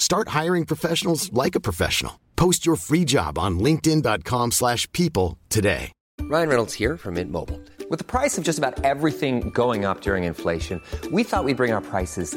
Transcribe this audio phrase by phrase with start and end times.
[0.00, 2.18] Start hiring professionals like a professional.
[2.34, 5.92] Post your free job on linkedin.com/people slash people today.
[6.22, 7.60] Ryan Reynolds here from Mint Mobile.
[7.90, 11.72] With the price of just about everything going up during inflation, we thought we'd bring
[11.72, 12.36] our prices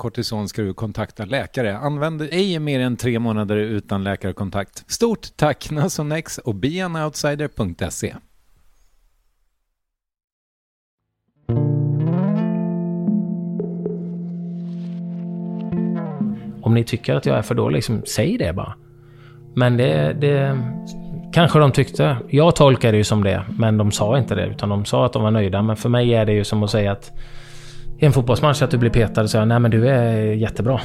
[0.01, 1.77] kortison ska du kontakta läkare.
[1.77, 4.91] Använd ej mer än tre månader utan läkarkontakt.
[4.91, 8.15] Stort tack Nasonex och beanoutsider.se.
[16.61, 18.73] Om ni tycker att jag är för dålig, liksom, säg det bara.
[19.55, 20.59] Men det, det
[21.33, 22.17] kanske de tyckte.
[22.29, 24.45] Jag tolkar det ju som det, men de sa inte det.
[24.45, 25.61] Utan de sa att de var nöjda.
[25.61, 27.11] Men för mig är det ju som att säga att
[28.01, 30.81] i en fotbollsmatch att du blir petad och säger nej men du är jättebra.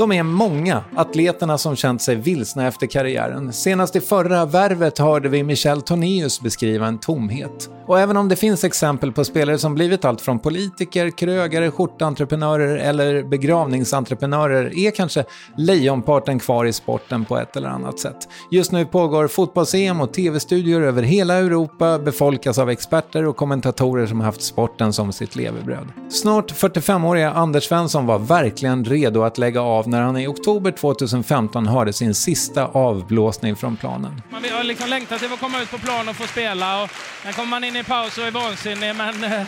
[0.00, 3.52] De är många, atleterna som känt sig vilsna efter karriären.
[3.52, 7.70] Senast i förra värvet hörde vi Michel Tornéus beskriva en tomhet.
[7.86, 12.76] Och även om det finns exempel på spelare som blivit allt från politiker, krögare, skjortentreprenörer
[12.76, 15.24] eller begravningsentreprenörer är kanske
[15.56, 18.28] lejonparten kvar i sporten på ett eller annat sätt.
[18.50, 24.20] Just nu pågår fotbolls-EM och tv-studior över hela Europa befolkas av experter och kommentatorer som
[24.20, 25.88] haft sporten som sitt levebröd.
[26.08, 31.66] Snart 45-åriga Anders Svensson var verkligen redo att lägga av när han i oktober 2015
[31.66, 34.22] hörde sin sista avblåsning från planen.
[34.30, 36.82] Man har liksom längtat till att komma ut på plan och få spela.
[36.82, 36.90] Och
[37.22, 38.96] sen kommer man in i paus och är vansinnig.
[38.96, 39.42] Men eh,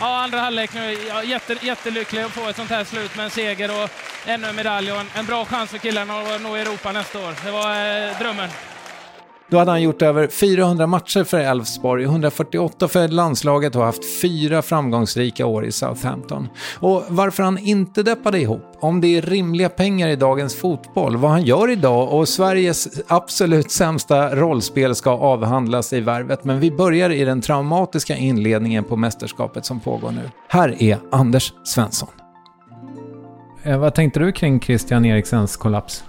[0.00, 3.30] ja, andra halvlek nu, ja, jätte, jättelycklig att få ett sånt här slut med en
[3.30, 3.90] seger och
[4.26, 7.34] ännu en medalj och en, en bra chans för killarna att nå Europa nästa år.
[7.44, 8.48] Det var eh, drömmen.
[9.52, 14.62] Då hade han gjort över 400 matcher för Elfsborg, 148 för landslaget och haft fyra
[14.62, 16.48] framgångsrika år i Southampton.
[16.78, 21.30] Och varför han inte deppade ihop, om det är rimliga pengar i dagens fotboll, vad
[21.30, 26.44] han gör idag och Sveriges absolut sämsta rollspel ska avhandlas i värvet.
[26.44, 30.30] Men vi börjar i den traumatiska inledningen på mästerskapet som pågår nu.
[30.48, 32.08] Här är Anders Svensson.
[33.62, 36.04] Eh, vad tänkte du kring Christian Eriksens kollaps?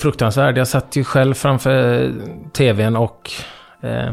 [0.00, 0.58] Fruktansvärd.
[0.58, 2.10] Jag satt ju själv framför
[2.52, 3.30] TVn och
[3.82, 4.10] eh,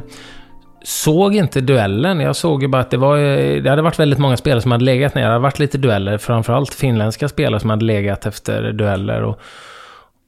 [0.84, 2.20] såg inte duellen.
[2.20, 3.18] Jag såg ju bara att det var...
[3.18, 5.22] Eh, det hade varit väldigt många spelare som hade legat ner.
[5.22, 6.18] Det hade varit lite dueller.
[6.18, 9.22] Framförallt finländska spelare som hade legat efter dueller.
[9.24, 9.40] Och,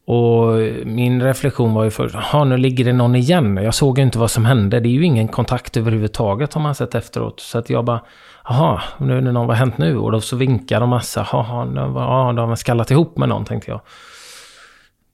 [0.06, 3.58] Och min reflektion var ju först, jaha nu ligger det någon igen.
[3.58, 4.80] Jag såg ju inte vad som hände.
[4.80, 7.40] Det är ju ingen kontakt överhuvudtaget har man sett efteråt.
[7.40, 8.02] Så att jag bara,
[8.44, 9.98] jaha, nu är det någon, vad har hänt nu?
[9.98, 13.72] Och då så vinkar de massa, jaha, ja, de har skallat ihop med någon tänkte
[13.72, 13.82] jag.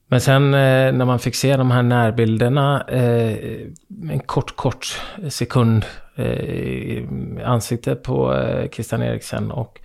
[0.08, 3.36] Men sen eh, när man fick se de här närbilderna, eh,
[4.10, 7.04] en kort, kort sekund eh,
[7.44, 9.80] ansiktet på Christian Eriksen och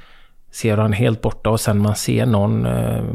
[0.51, 2.62] ser han helt borta och sen man ser någon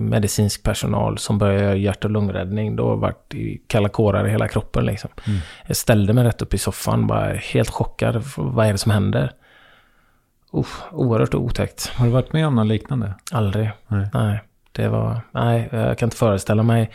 [0.09, 2.77] medicinsk personal som börjar göra hjärt och lungräddning.
[2.77, 5.11] Då vart det kalla kårar i hela kroppen liksom.
[5.27, 5.39] Mm.
[5.67, 8.23] Jag ställde mig rätt upp i soffan, bara helt chockad.
[8.37, 9.33] Vad är det som händer?
[10.55, 11.89] Uh, oerhört otäckt.
[11.89, 13.15] Har du varit med om något liknande?
[13.33, 13.71] Aldrig.
[13.89, 14.09] Nej.
[14.15, 14.41] nej.
[14.77, 16.91] Det var, nej, jag kan inte föreställa mig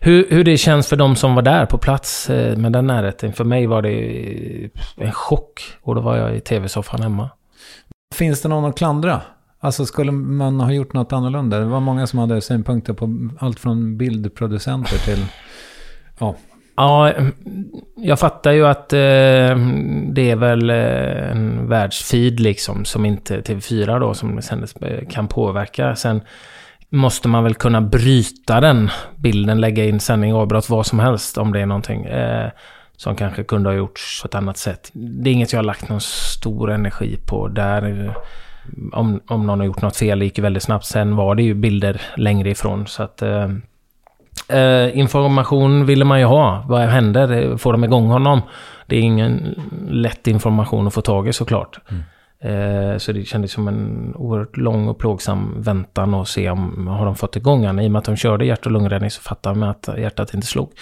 [0.00, 3.32] hur, hur det känns för de som var där på plats eh, med den närheten.
[3.32, 7.30] För mig var det en chock och då var jag i tv-soffan hemma.
[8.14, 9.20] Finns det någon att klandra?
[9.60, 11.58] Alltså skulle man ha gjort något annorlunda?
[11.58, 15.26] Det var många som hade synpunkter på allt från bildproducenter till...
[16.18, 16.34] Ja.
[16.76, 17.12] Ja,
[17.96, 18.98] jag fattar ju att eh,
[20.12, 25.28] det är väl eh, en världsfeed liksom som inte TV4 då som sändes eh, kan
[25.28, 25.96] påverka.
[25.96, 26.20] Sen
[26.94, 31.52] måste man väl kunna bryta den bilden, lägga in sändning, avbrott, vad som helst om
[31.52, 32.04] det är någonting.
[32.04, 32.50] Eh,
[32.96, 34.90] som kanske kunde ha gjorts på ett annat sätt.
[34.92, 38.14] Det är inget jag har lagt någon stor energi på där
[38.92, 40.84] om, om någon har gjort något fel, det gick väldigt snabbt.
[40.84, 42.86] Sen var det ju bilder längre ifrån.
[42.86, 43.48] Så att, eh,
[44.48, 46.64] eh, information ville man ju ha.
[46.68, 47.56] Vad händer?
[47.56, 48.42] Får de igång honom?
[48.86, 49.54] Det är ingen
[49.88, 51.78] lätt information att få tag i såklart.
[51.90, 52.02] Mm.
[52.44, 57.06] Eh, så det kändes som en oerhört lång och plågsam väntan och se om har
[57.06, 57.80] de fått igång honom.
[57.80, 60.46] I och med att de körde hjärt och lungräddning så fattade man att hjärtat inte
[60.46, 60.72] slog.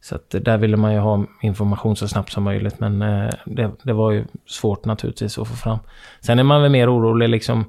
[0.00, 2.80] Så att där ville man ju ha information så snabbt som möjligt.
[2.80, 5.78] Men eh, det, det, var ju svårt naturligtvis att få fram.
[6.20, 7.64] Sen är man väl mer orolig liksom.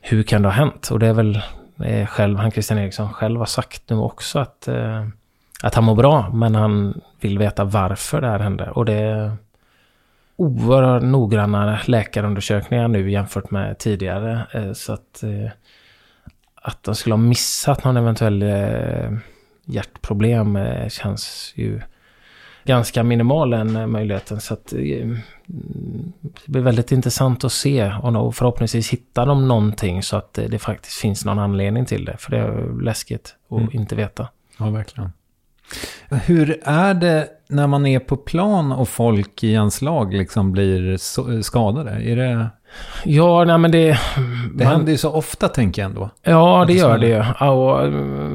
[0.00, 0.88] Hur kan det ha hänt?
[0.90, 1.40] Och det är väl
[1.84, 4.68] eh, själv, han Christian Eriksson själv har sagt nu också att,
[5.62, 6.30] att han mår bra.
[6.32, 8.70] Men han vill veta varför det här hände.
[8.70, 9.32] Och det
[10.36, 14.46] oerhört noggranna läkarundersökningar nu jämfört med tidigare.
[14.52, 15.50] Eh, så att, eh,
[16.54, 19.12] att de skulle ha missat någon eventuell eh,
[19.64, 20.58] hjärtproblem
[20.88, 21.80] känns ju
[22.64, 24.40] ganska minimal den möjligheten.
[24.40, 30.34] Så att, det blir väldigt intressant att se och förhoppningsvis hittar de någonting så att
[30.34, 32.16] det faktiskt finns någon anledning till det.
[32.18, 33.70] För det är läskigt att mm.
[33.72, 34.28] inte veta.
[34.58, 35.12] Ja, verkligen.
[36.10, 40.96] Hur är det när man är på plan och folk i ens lag liksom blir
[41.42, 41.90] skadade?
[41.90, 42.48] Är det
[43.04, 43.98] Ja, nej men det...
[44.54, 46.10] Det man, händer ju så ofta tänker jag ändå.
[46.22, 47.24] Ja, det gör det ju.
[47.40, 47.82] Ja,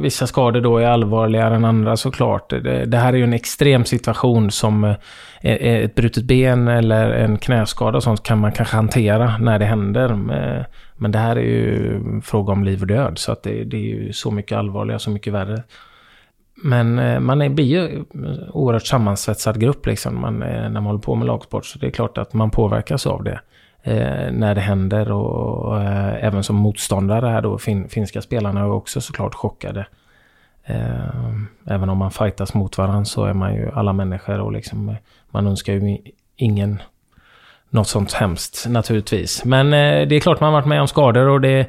[0.01, 2.49] vissa skador då är allvarligare än andra såklart.
[2.49, 4.95] Det, det här är ju en extrem situation som eh,
[5.41, 10.15] ett brutet ben eller en knäskada och sånt kan man kanske hantera när det händer.
[10.95, 13.17] Men det här är ju fråga om liv och död.
[13.17, 15.63] Så att det, det är ju så mycket allvarligare, så mycket värre.
[16.63, 18.03] Men eh, man är, blir ju
[18.53, 21.65] oerhört sammansvetsad grupp liksom, man, eh, när man håller på med lagsport.
[21.65, 23.39] Så det är klart att man påverkas av det
[23.83, 25.11] eh, när det händer.
[25.11, 29.85] Och, och eh, även som motståndare här då, fin, finska spelarna är också såklart chockade.
[30.63, 31.35] Eh,
[31.65, 34.95] även om man fightas mot varandra så är man ju alla människor och liksom, eh,
[35.31, 35.97] man önskar ju
[36.35, 36.81] ingen
[37.69, 39.45] något sånt hemskt naturligtvis.
[39.45, 41.67] Men eh, det är klart man har varit med om skador och det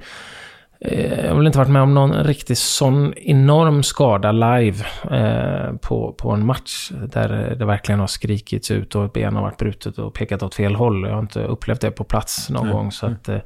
[0.82, 6.12] jag har väl inte varit med om någon riktigt sån enorm skada live eh, på,
[6.12, 6.91] på en match.
[7.12, 10.55] Där det verkligen har skrikits ut och ett ben har varit brutet och pekat åt
[10.55, 11.06] fel håll.
[11.06, 12.77] Jag har inte upplevt det på plats någon mm.
[12.77, 12.93] gång.
[12.93, 13.38] Så att, eh,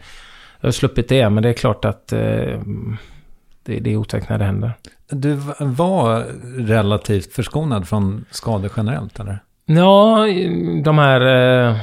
[0.61, 2.61] jag har sluppit det, men det är klart att eh,
[3.63, 4.73] det, det är otäckt när det händer.
[5.11, 6.25] Du var
[6.67, 9.39] relativt förskonad från skador generellt, eller?
[9.67, 10.27] Ja,
[10.85, 11.77] de här eh,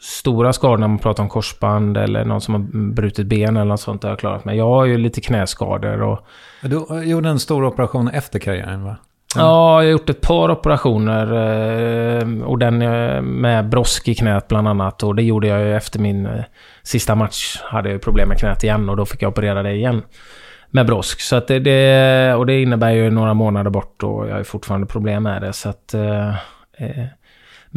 [0.00, 3.80] stora skador när man pratar om korsband eller någon som har brutit ben eller något
[3.80, 4.56] sånt har jag klarat mig.
[4.56, 6.26] Jag har ju lite knäskador och...
[6.62, 8.96] Du gjorde en stor operation efter karriären va?
[9.34, 11.26] Ja, jag har gjort ett par operationer.
[11.32, 15.02] Eh, och den eh, med brosk i knät bland annat.
[15.02, 16.44] Och det gjorde jag ju efter min eh,
[16.82, 17.60] sista match.
[17.64, 20.02] Hade jag problem med knät igen och då fick jag operera det igen.
[20.70, 21.20] Med brosk.
[21.20, 24.86] Så att det, det och det innebär ju några månader bort och jag har fortfarande
[24.86, 25.52] problem med det.
[25.52, 25.94] Så att...
[25.94, 26.34] Eh,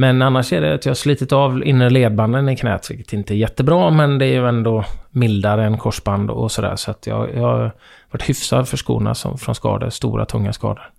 [0.01, 3.33] men annars är det att jag har slitit av inre ledbanden i knät, vilket inte
[3.33, 6.75] är jättebra, men det är ju ändå mildare än korsband och sådär.
[6.75, 7.71] Så att jag, jag har
[8.11, 10.89] varit hyfsad förskonad från skador, stora tunga skador.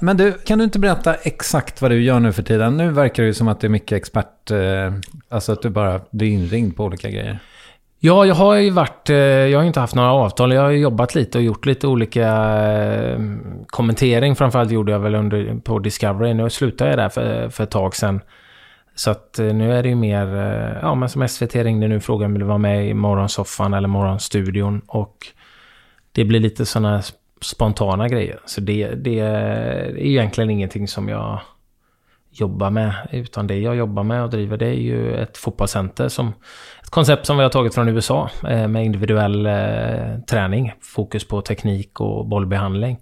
[0.00, 2.76] Men du, kan du inte berätta exakt vad du gör nu för tiden?
[2.76, 4.92] Nu verkar det ju som att du är mycket expert, eh,
[5.28, 7.38] alltså att du bara blir inringd på olika grejer.
[8.00, 9.10] Ja, jag har ju varit...
[9.10, 10.52] Eh, jag har inte haft några avtal.
[10.52, 12.28] Jag har jobbat lite och gjort lite olika
[12.72, 13.18] eh,
[13.66, 14.36] kommentering.
[14.36, 16.34] Framförallt gjorde jag väl under, på Discovery.
[16.34, 18.20] Nu slutade jag där för, för ett tag sedan.
[18.94, 21.96] Så att eh, nu är det ju mer, eh, ja men som SVT ringde nu
[21.96, 24.82] och frågade om jag ville vara med i morgonsoffan eller morgonstudion.
[24.86, 25.26] Och
[26.12, 27.02] det blir lite sådana
[27.40, 28.40] spontana grejer.
[28.44, 31.40] Så det, det är egentligen ingenting som jag
[32.30, 32.94] jobbar med.
[33.10, 36.32] Utan det jag jobbar med och driver det är ju ett fotbollscenter som
[36.82, 39.48] ett koncept som vi har tagit från USA eh, med individuell
[40.30, 40.72] träning.
[40.82, 42.98] Fokus på teknik och bollbehandling.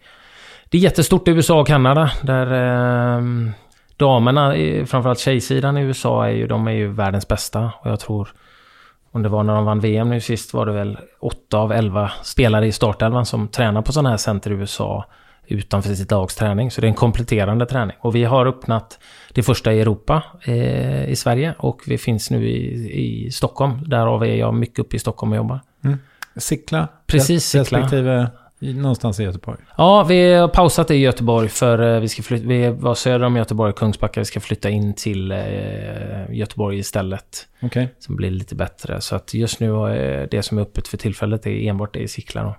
[0.70, 3.52] Det är jättestort i USA och Kanada där ehm,
[4.00, 4.54] damerna,
[4.87, 7.73] framförallt tjejsidan i USA, är ju, de är ju världens bästa.
[7.80, 8.28] Och jag tror,
[9.12, 12.11] om det var när de vann VM nu sist, var det väl 8 av 11
[12.23, 15.04] spelare i startelvan som tränar på sådana här center i USA
[15.47, 16.71] utanför sitt lags träning.
[16.71, 17.97] Så det är en kompletterande träning.
[18.00, 18.99] Och vi har öppnat
[19.33, 23.85] det första i Europa eh, i Sverige och vi finns nu i, i Stockholm.
[23.87, 25.61] Därav är jag mycket uppe i Stockholm och jobbar.
[25.85, 25.99] Mm.
[26.37, 26.88] Sickla?
[27.07, 27.78] Precis, Sickla.
[27.78, 28.30] Respektive
[28.61, 29.59] någonstans i Göteborg?
[29.76, 33.37] Ja, vi har pausat i Göteborg för eh, vi ska flytta, vi var söder om
[33.37, 34.21] Göteborg, Kungsbacka.
[34.21, 37.47] Vi ska flytta in till eh, Göteborg istället.
[37.57, 37.67] Okej.
[37.67, 37.95] Okay.
[37.99, 39.00] Som blir lite bättre.
[39.00, 42.09] Så att just nu är det som är öppet för tillfället är enbart det i
[42.09, 42.57] Sickla då.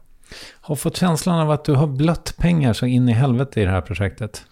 [0.62, 3.72] Har fått känslan av att du har blött pengar så in i helvete i det
[3.72, 4.46] här projektet?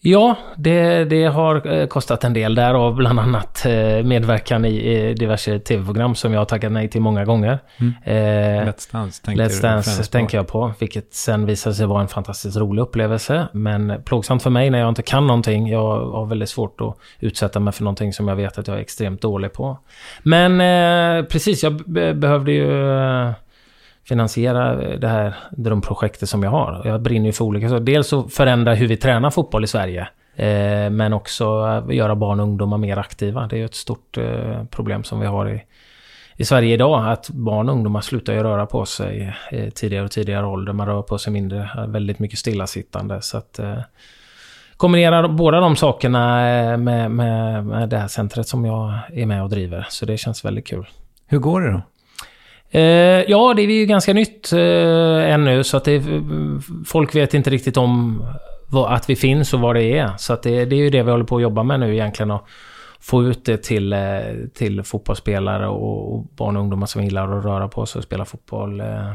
[0.00, 2.54] Ja, det, det har eh, kostat en del.
[2.54, 7.24] Därav bland annat eh, medverkan i diverse tv-program som jag har tackat nej till många
[7.24, 7.58] gånger.
[7.76, 7.94] Mm.
[8.04, 10.72] Eh, Let's Dance, Let's Dance tänker jag på.
[10.78, 13.48] Vilket sen visade sig vara en fantastiskt rolig upplevelse.
[13.52, 15.68] Men plågsamt för mig när jag inte kan någonting.
[15.68, 18.80] Jag har väldigt svårt att utsätta mig för någonting som jag vet att jag är
[18.80, 19.78] extremt dålig på.
[20.22, 21.74] Men eh, precis, jag
[22.16, 22.92] behövde ju
[24.08, 26.82] finansiera det här drömprojektet som jag har.
[26.84, 27.84] Jag brinner ju för olika saker.
[27.84, 30.08] Dels att förändra hur vi tränar fotboll i Sverige.
[30.36, 31.44] Eh, men också
[31.90, 33.46] göra barn och ungdomar mer aktiva.
[33.46, 35.62] Det är ju ett stort eh, problem som vi har i,
[36.36, 37.12] i Sverige idag.
[37.12, 40.72] Att barn och ungdomar slutar ju röra på sig i tidigare och tidigare ålder.
[40.72, 43.22] Man rör på sig mindre, väldigt mycket stillasittande.
[43.22, 43.78] Så att eh,
[44.76, 49.42] kombinera båda de sakerna eh, med, med, med det här centret som jag är med
[49.42, 49.86] och driver.
[49.90, 50.86] Så det känns väldigt kul.
[51.26, 51.82] Hur går det då?
[52.70, 52.82] Eh,
[53.30, 56.02] ja, det är ju ganska nytt eh, ännu så att det,
[56.86, 58.24] folk vet inte riktigt om
[58.68, 60.12] vad, att vi finns och vad det är.
[60.16, 62.30] Så att det, det, är ju det vi håller på att jobba med nu egentligen.
[62.30, 62.44] Att
[63.00, 63.98] få ut det till, eh,
[64.54, 68.24] till fotbollsspelare och, och barn och ungdomar som gillar att röra på sig och spela
[68.24, 68.80] fotboll.
[68.80, 69.12] Eh,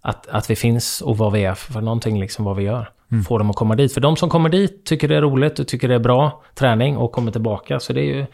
[0.00, 2.90] att, att vi finns och vad vi är för någonting, liksom vad vi gör.
[3.12, 3.24] Mm.
[3.24, 3.94] Få dem att komma dit.
[3.94, 6.96] För de som kommer dit tycker det är roligt och tycker det är bra träning
[6.96, 7.80] och kommer tillbaka.
[7.80, 8.26] Så det, är ju,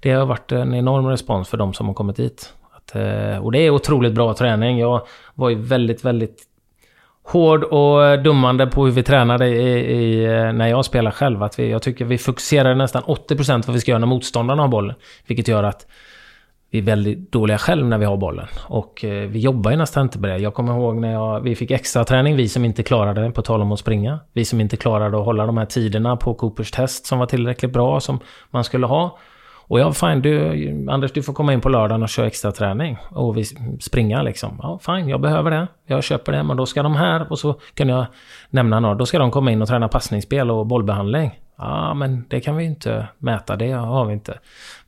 [0.00, 2.52] det har varit en enorm respons för de som har kommit dit.
[2.84, 4.78] Att, eh, och det är otroligt bra träning.
[4.78, 6.42] Jag var ju väldigt, väldigt
[7.24, 11.42] hård och dummande på hur vi tränade i, i, eh, när jag spelar själv.
[11.42, 14.62] Att vi, jag tycker vi fokuserar nästan 80% på vad vi ska göra när motståndarna
[14.62, 14.94] har bollen.
[15.26, 15.86] Vilket gör att
[16.70, 18.46] vi är väldigt dåliga själv när vi har bollen.
[18.66, 20.38] Och eh, vi jobbar ju nästan inte på det.
[20.38, 23.62] Jag kommer ihåg när jag, vi fick extra träning vi som inte klarade, på tal
[23.62, 24.18] om att springa.
[24.32, 27.72] Vi som inte klarade att hålla de här tiderna på Coopers test som var tillräckligt
[27.72, 28.18] bra som
[28.50, 29.18] man skulle ha.
[29.66, 32.98] Och jag, fine, du, Anders du får komma in på lördagen och köra extra träning
[33.10, 33.44] och vi
[33.80, 34.60] springa liksom.
[34.62, 35.66] Ja, fine, jag behöver det.
[35.86, 38.06] Jag köper det, men då ska de här och så kunde jag
[38.50, 38.94] nämna några.
[38.94, 41.40] Då ska de komma in och träna passningsspel och bollbehandling.
[41.58, 44.38] Ja, men det kan vi inte mäta, det har vi inte.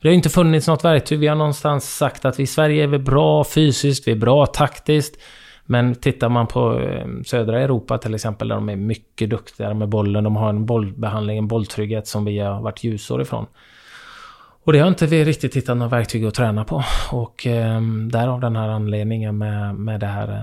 [0.01, 1.19] Det har inte funnits något verktyg.
[1.19, 4.45] Vi har någonstans sagt att vi i Sverige är vi bra fysiskt, vi är bra
[4.45, 5.21] taktiskt.
[5.69, 9.89] Men tittar man på eh, södra Europa till exempel, där de är mycket duktigare med
[9.89, 10.23] bollen.
[10.23, 13.45] De har en bollbehandling, en bolltrygghet som vi har varit ljusår ifrån.
[14.67, 16.83] Och det har inte vi riktigt hittat några verktyg att träna på.
[17.11, 17.81] Och eh,
[18.11, 20.41] därav den här anledningen med, med det här eh,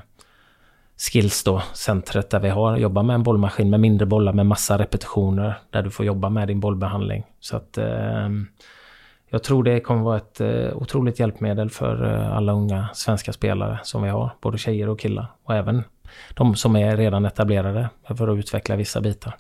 [0.99, 4.79] skills då, centret där vi har jobbar med en bollmaskin med mindre bollar med massa
[4.79, 5.55] repetitioner.
[5.71, 7.25] Där du får jobba med din bollbehandling.
[7.41, 8.29] Så att eh,
[9.31, 13.79] jag tror det kommer vara ett eh, otroligt hjälpmedel för eh, alla unga svenska spelare
[13.83, 14.31] som vi har.
[14.41, 15.27] Både tjejer och killar.
[15.45, 15.85] Och även
[16.35, 19.37] de som är redan etablerade för att utveckla vissa bitar.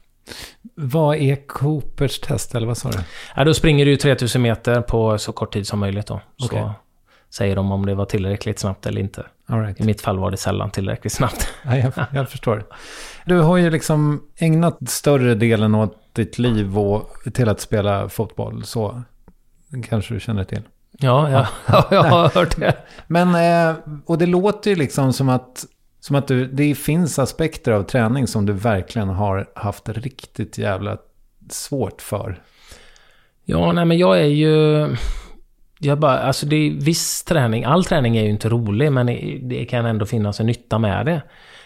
[0.75, 2.99] Vad är Coopers test, eller vad sa du?
[3.37, 6.21] Ja, då springer du 3000 meter på så kort tid som möjligt då.
[6.37, 6.63] Så okay.
[7.35, 9.27] säger de om det var tillräckligt snabbt eller inte.
[9.47, 9.81] Right.
[9.81, 11.49] I mitt fall var det sällan tillräckligt snabbt.
[11.65, 12.65] Ja, jag, jag förstår.
[13.27, 18.65] Du har ju liksom ägnat större delen åt ditt liv och till att spela fotboll.
[18.65, 19.03] Så
[19.89, 20.63] kanske du känner till.
[20.99, 21.89] Ja, ja, ja.
[21.91, 22.77] jag har hört det.
[23.07, 23.77] Men, eh,
[24.07, 25.65] och det låter ju liksom som att
[26.05, 30.99] som att du, det finns aspekter av träning som du verkligen har haft riktigt jävla
[31.51, 32.43] svårt för.
[33.45, 34.89] Ja, nej men jag är ju...
[35.79, 39.07] Jag bara, alltså det är viss träning, all träning är ju inte rolig men
[39.49, 41.23] det kan ändå finnas en nytta med det.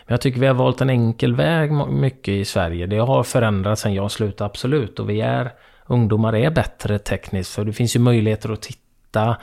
[0.07, 2.87] Men jag tycker vi har valt en enkel väg mycket i Sverige.
[2.87, 5.53] Det har förändrats sen jag slutade absolut och vi är,
[5.87, 9.37] ungdomar är bättre tekniskt för det finns ju möjligheter att titta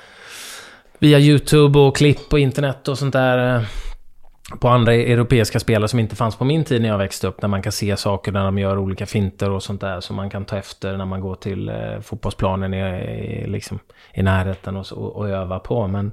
[1.00, 3.66] via YouTube och klipp och internet och sånt där
[4.60, 7.42] på andra europeiska spelare som inte fanns på min tid när jag växte upp.
[7.42, 10.00] När man kan se saker när de gör olika finter och sånt där.
[10.00, 13.80] Som man kan ta efter när man går till eh, fotbollsplanen i, i, liksom,
[14.14, 15.88] i närheten och, och, och öva på.
[15.88, 16.12] Men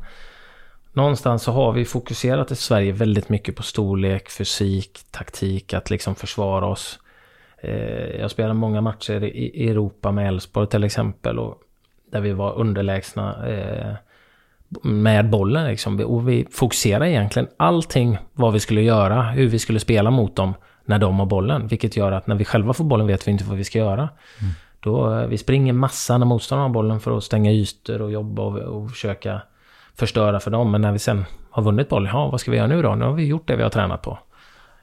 [0.93, 6.15] någonstans så har vi fokuserat i Sverige väldigt mycket på storlek, fysik, taktik, att liksom
[6.15, 6.99] försvara oss.
[7.59, 11.39] Eh, jag spelade många matcher i Europa med Elfsborg till exempel.
[11.39, 11.59] Och
[12.11, 13.95] där vi var underlägsna eh,
[14.83, 15.67] med bollen.
[15.67, 16.01] Liksom.
[16.01, 20.55] Och vi fokuserade egentligen allting vad vi skulle göra, hur vi skulle spela mot dem
[20.85, 21.67] när de har bollen.
[21.67, 24.09] Vilket gör att när vi själva får bollen vet vi inte vad vi ska göra.
[24.41, 24.53] Mm.
[24.81, 28.43] Då, eh, vi springer massa när motståndarna har bollen för att stänga ytor och jobba
[28.43, 29.43] och, och försöka
[29.95, 30.71] förstöra för dem.
[30.71, 32.95] Men när vi sen har vunnit bollen, ja vad ska vi göra nu då?
[32.95, 34.19] Nu har vi gjort det vi har tränat på.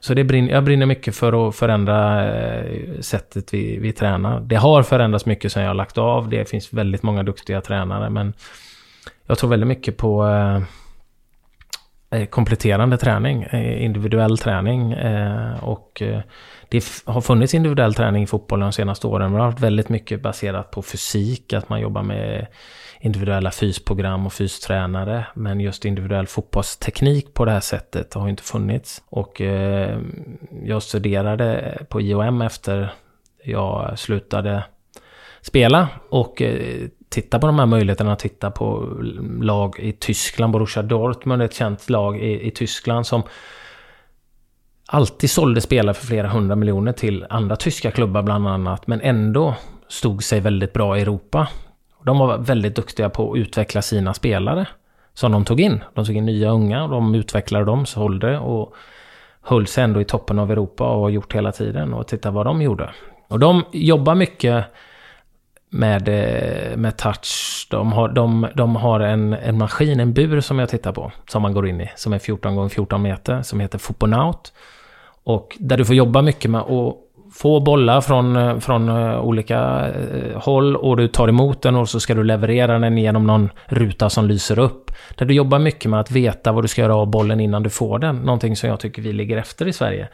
[0.00, 4.40] Så det brinner, jag brinner mycket för att förändra eh, sättet vi, vi tränar.
[4.40, 6.28] Det har förändrats mycket sen jag har lagt av.
[6.28, 8.10] Det finns väldigt många duktiga tränare.
[8.10, 8.32] Men
[9.30, 10.62] jag tror väldigt mycket på eh,
[12.20, 14.92] eh kompletterande träning, eh, individuell träning.
[14.92, 16.20] Eh, och eh,
[16.68, 19.30] det har funnits individuell träning i fotbollen de senaste åren.
[19.30, 22.46] Men det har varit väldigt mycket baserat på fysik, att man jobbar med
[23.00, 25.26] individuella fysprogram och fystränare.
[25.34, 29.02] Men just individuell fotbollsteknik på det här sättet har inte funnits.
[29.08, 29.98] Och eh,
[30.64, 32.92] jag studerade på IOM efter
[33.44, 34.64] jag slutade
[35.42, 38.96] spela och eh, titta på de här möjligheterna titta på
[39.40, 40.52] lag i Tyskland.
[40.52, 43.22] Borussia Dortmund är ett känt lag i, i Tyskland som
[44.88, 48.86] alltid sålde spelare för flera hundra miljoner till andra tyska klubbar bland annat.
[48.86, 49.54] Men ändå
[49.88, 51.48] stod sig väldigt bra i Europa.
[52.04, 54.66] De var väldigt duktiga på att utveckla sina spelare
[55.14, 55.80] som de tog in.
[55.94, 58.74] De tog in nya unga och de utvecklade dem, sålde och
[59.40, 61.94] höll sig ändå i toppen av Europa och har gjort hela tiden.
[61.94, 62.90] Och titta vad de gjorde.
[63.28, 64.64] Och de jobbar mycket
[65.70, 67.66] med, eh, med touch.
[67.70, 71.42] De har, de, de har en, en maskin, en bur som jag tittar på, som
[71.42, 74.52] man går in i, som är 14 x 14 meter, som heter Foponaut.
[75.24, 76.94] Och där du får jobba mycket med att
[77.32, 79.90] få bollar från, eh, från eh, olika
[80.34, 84.10] håll och du tar emot den och så ska du leverera den genom någon ruta
[84.10, 84.90] som lyser upp.
[85.14, 87.70] Där du jobbar mycket med att veta vad du ska göra av bollen innan du
[87.70, 88.16] får den.
[88.16, 90.08] Någonting som jag tycker vi ligger efter i Sverige.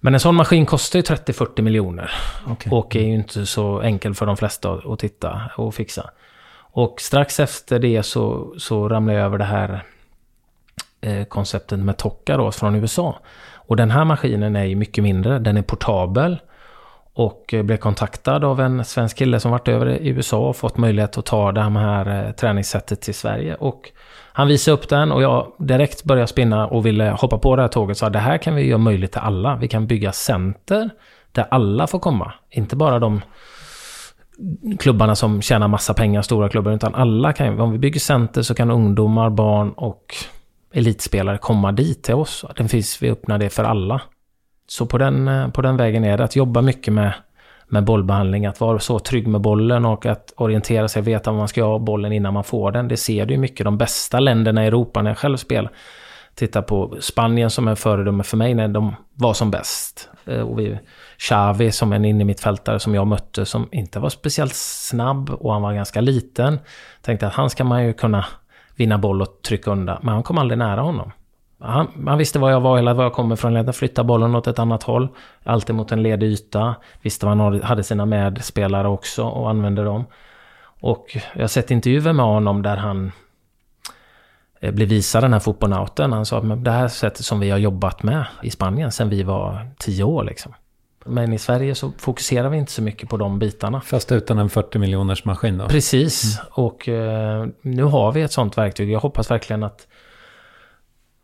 [0.00, 2.10] Men en sån maskin kostar ju 30-40 miljoner.
[2.50, 2.72] Okay.
[2.72, 6.10] Och är ju inte så enkel för de flesta att, titta och fixa.
[6.72, 9.84] Och strax efter det så, så ramlade jag över det här
[11.00, 13.18] eh, konceptet med Tokka då, från USA.
[13.54, 16.38] Och den här maskinen är ju mycket mindre, den är portabel.
[17.12, 21.18] Och blev kontaktad av en svensk kille som varit över i USA och fått möjlighet
[21.18, 23.54] att ta det här eh, träningssättet till Sverige.
[23.54, 23.90] Och
[24.32, 27.68] han visade upp den och jag direkt började spinna och ville hoppa på det här
[27.68, 27.98] tåget.
[27.98, 29.56] Så det här kan vi göra möjligt till alla.
[29.56, 30.90] Vi kan bygga center
[31.32, 32.32] där alla får komma.
[32.50, 33.20] Inte bara de
[34.78, 38.54] klubbarna som tjänar massa pengar, stora klubbar, utan alla kan Om vi bygger center så
[38.54, 40.14] kan ungdomar, barn och
[40.72, 42.44] elitspelare komma dit till oss.
[42.56, 44.00] Den finns, vi öppnar det för alla.
[44.66, 47.12] Så på den, eh, på den vägen är det att jobba mycket med,
[47.70, 51.48] med bollbehandling, att vara så trygg med bollen och att orientera sig, veta vad man
[51.48, 52.88] ska göra bollen innan man får den.
[52.88, 53.64] Det ser du ju mycket.
[53.64, 55.72] De bästa länderna i Europa när jag själv spelar.
[56.34, 60.10] Titta på Spanien som är föredöme för mig när de var som bäst.
[60.26, 60.78] Eh, och vi,
[61.18, 65.72] Xavi som en innermittfältare som jag mötte som inte var speciellt snabb och han var
[65.72, 66.58] ganska liten.
[67.02, 68.26] Tänkte att han ska man ju kunna
[68.76, 69.98] vinna boll och trycka undan.
[70.02, 71.12] Men han kom aldrig nära honom.
[71.60, 73.54] Han, han visste var jag var, eller var jag kommer ifrån.
[73.54, 75.08] Jag flytta bollen åt ett annat håll.
[75.44, 76.74] Alltid mot en ledig yta.
[77.02, 80.04] Visste var han hade sina medspelare också och använde dem.
[80.80, 83.12] Och jag har sett intervjuer med honom där han
[84.60, 86.12] eh, blev visad den här fotbollnauten.
[86.12, 89.22] Han sa att det här sättet som vi har jobbat med i Spanien sedan vi
[89.22, 90.54] var tio år liksom.
[91.04, 93.80] Men i Sverige så fokuserar vi inte så mycket på de bitarna.
[93.80, 95.68] Fast utan en 40 miljoners maskin då?
[95.68, 96.38] Precis.
[96.38, 96.46] Mm.
[96.50, 98.90] Och eh, nu har vi ett sånt verktyg.
[98.90, 99.86] Jag hoppas verkligen att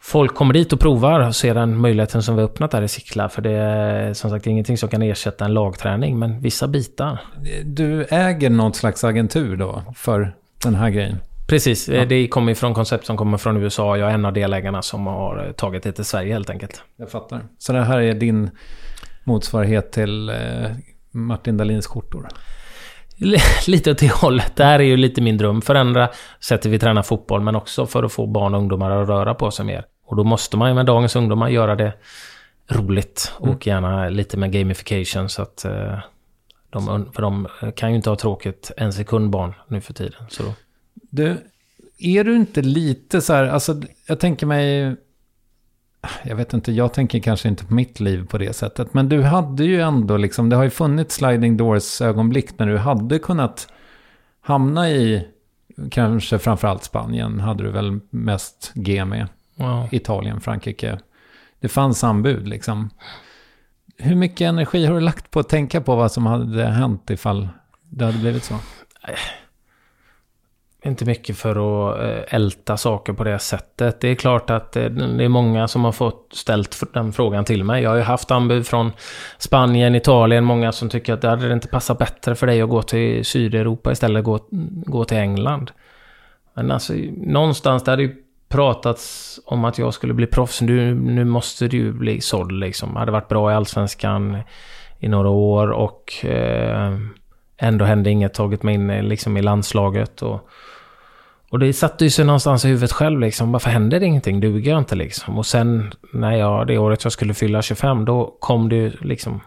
[0.06, 2.88] folk kommer dit och provar och ser den möjligheten som vi har öppnat här i
[2.88, 3.28] Sickla.
[3.28, 7.20] För det är som sagt ingenting som kan ersätta en lagträning, men vissa bitar.
[7.64, 11.18] Du äger något slags agentur då för den här grejen?
[11.46, 12.04] Precis, ja.
[12.04, 13.96] det kommer från koncept som kommer från USA.
[13.96, 16.82] Jag är en av delägarna som har tagit det till Sverige helt enkelt.
[16.96, 17.40] Jag fattar.
[17.58, 18.50] Så det här är din
[19.24, 20.36] motsvarighet till eh,
[21.10, 22.28] Martin Dahlins skjortor?
[23.66, 24.56] Lite åt det hållet.
[24.56, 25.62] Det här är ju lite min dröm.
[25.62, 26.08] Förändra
[26.40, 29.50] sättet vi tränar fotboll, men också för att få barn och ungdomar att röra på
[29.50, 29.84] sig mer.
[30.06, 31.92] Och då måste man ju med dagens ungdomar göra det
[32.68, 33.58] roligt och mm.
[33.62, 35.98] gärna lite med gamification så att eh,
[36.70, 40.24] de, för de kan ju inte ha tråkigt en sekund barn nu för tiden.
[40.28, 40.52] Så då.
[40.94, 41.36] Du,
[41.98, 44.96] är du inte lite så här, alltså jag tänker mig
[46.24, 48.94] jag vet inte, jag tänker kanske inte på mitt liv på det sättet.
[48.94, 52.78] Men du hade ju ändå liksom, det har ju funnits sliding doors ögonblick när du
[52.78, 53.68] hade kunnat
[54.40, 55.28] hamna i,
[55.90, 59.28] kanske framförallt Spanien, hade du väl mest G med.
[59.56, 59.88] Wow.
[59.92, 60.98] Italien, Frankrike.
[61.60, 62.90] Det fanns anbud liksom.
[63.98, 67.48] Hur mycket energi har du lagt på att tänka på vad som hade hänt ifall
[67.90, 68.54] det hade blivit så?
[70.86, 74.00] inte mycket för att eh, älta saker på det sättet.
[74.00, 77.64] Det är klart att eh, det är många som har fått ställt den frågan till
[77.64, 77.82] mig.
[77.82, 78.92] Jag har ju haft anbud från
[79.38, 82.82] Spanien, Italien, många som tycker att det hade inte passat bättre för dig att gå
[82.82, 84.40] till Sydeuropa istället gå,
[84.86, 85.70] gå till England.
[86.54, 88.16] Men alltså någonstans där hade ju
[88.48, 90.60] pratats om att jag skulle bli proffs.
[90.60, 92.90] Nu, nu måste du bli såld liksom.
[92.92, 94.38] Jag hade varit bra i Allsvenskan
[94.98, 96.98] i några år och eh,
[97.58, 98.34] ändå hände inget.
[98.34, 100.48] Tagit mig in liksom i landslaget och
[101.50, 103.52] och det satte ju sig någonstans i huvudet själv liksom.
[103.52, 104.40] Varför händer det ingenting?
[104.40, 105.38] Duger jag inte liksom?
[105.38, 109.40] Och sen när jag, det året jag skulle fylla 25, då kom det ju liksom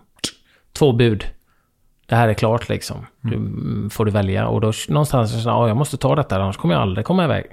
[0.73, 1.25] två bud.
[2.05, 3.05] Det här är klart liksom.
[3.21, 3.89] Du mm.
[3.89, 4.47] får du välja.
[4.47, 7.45] Och då någonstans så ja, jag måste ta detta, annars kommer jag aldrig komma iväg.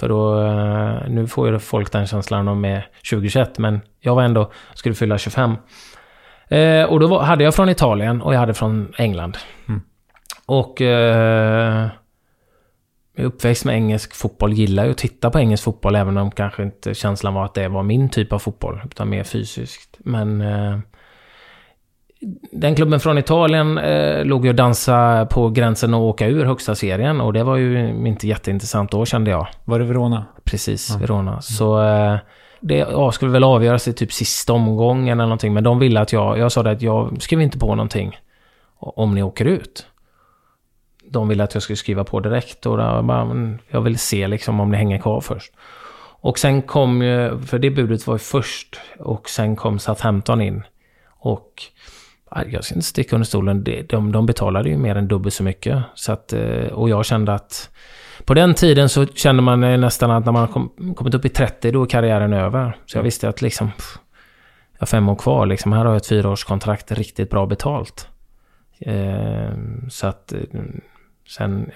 [0.00, 4.22] För då, eh, nu får ju folk den känslan om är 2021, men jag var
[4.22, 5.56] ändå, skulle fylla 25.
[6.48, 9.36] Eh, och då var, hade jag från Italien och jag hade från England.
[9.68, 9.80] Mm.
[10.46, 11.88] Och eh,
[13.16, 16.30] jag är uppväxt med engelsk fotboll, gillar ju att titta på engelsk fotboll även om
[16.30, 19.96] kanske inte känslan var att det var min typ av fotboll, utan mer fysiskt.
[19.98, 20.78] Men eh,
[22.52, 26.74] den klubben från Italien eh, låg ju och dansade på gränsen att åka ur högsta
[26.74, 29.46] serien och det var ju inte jätteintressant då kände jag.
[29.64, 30.24] Var det Verona?
[30.44, 30.98] Precis, ja.
[30.98, 31.30] Verona.
[31.30, 31.42] Mm.
[31.42, 32.18] Så eh,
[32.60, 36.12] det ja, skulle väl avgöras i typ sista omgången eller någonting, men de ville att
[36.12, 38.18] jag, jag sa det att jag skriver inte på någonting
[38.78, 39.86] om ni åker ut
[41.10, 44.60] de ville att jag skulle skriva på direkt och där bara, jag vill se liksom
[44.60, 45.52] om det hänger kvar först.
[46.22, 50.62] Och sen kom ju, för det budet var ju först och sen kom Southampton in.
[51.08, 51.62] Och
[52.50, 55.82] jag ska inte sticka under stolen, de, de betalade ju mer än dubbelt så mycket.
[55.94, 57.70] Så att, eh, och jag kände att
[58.24, 61.28] på den tiden så kände man eh, nästan att när man kom, kommit upp i
[61.28, 62.76] 30 då är karriären över.
[62.86, 63.70] Så jag visste att liksom,
[64.72, 65.72] jag har fem år kvar liksom.
[65.72, 68.08] Här har jag ett fyraårskontrakt riktigt bra betalt.
[68.80, 69.50] Eh,
[69.88, 70.38] så att eh,
[71.28, 71.70] Sen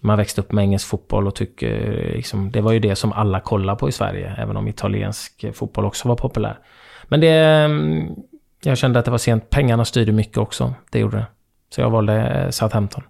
[0.00, 3.40] man växte upp med engelsk fotboll och tycker liksom, det var ju det som alla
[3.40, 4.34] kollade på i Sverige.
[4.38, 6.58] Även om italiensk fotboll också var populär.
[7.08, 7.28] Men det...
[7.28, 8.14] Mm,
[8.66, 9.50] jag kände att det var sent.
[9.50, 10.74] Pengarna styrde mycket också.
[10.90, 11.26] Det gjorde det.
[11.74, 13.02] Så jag valde Southampton.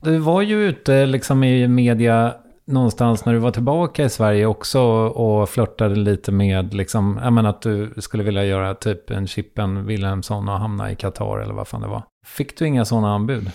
[0.00, 2.34] Du var ju ute liksom i media
[2.66, 7.50] någonstans när du var tillbaka i Sverige också och flörtade lite med liksom, jag menar
[7.50, 11.68] att du skulle vilja göra typ en Chippen Wilhelmsson och hamna i Qatar eller vad
[11.68, 12.02] fan det var.
[12.26, 13.50] Fick du inga sådana anbud?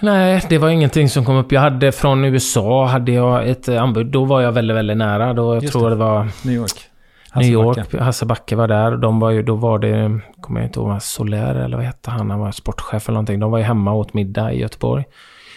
[0.00, 1.52] Nej, det var ingenting som kom upp.
[1.52, 4.06] Jag hade från USA, hade jag ett anbud.
[4.06, 5.32] Då var jag väldigt, väldigt nära.
[5.32, 5.90] Då jag tror det.
[5.90, 6.28] det var...
[6.44, 6.90] New York.
[7.34, 7.94] New York.
[7.94, 8.96] Hasse Backe var där.
[8.96, 12.30] De var ju, då var det, kommer jag inte ihåg, Soler eller vad hette han?
[12.30, 13.40] Han var sportchef eller någonting.
[13.40, 15.04] De var ju hemma och åt middag i Göteborg.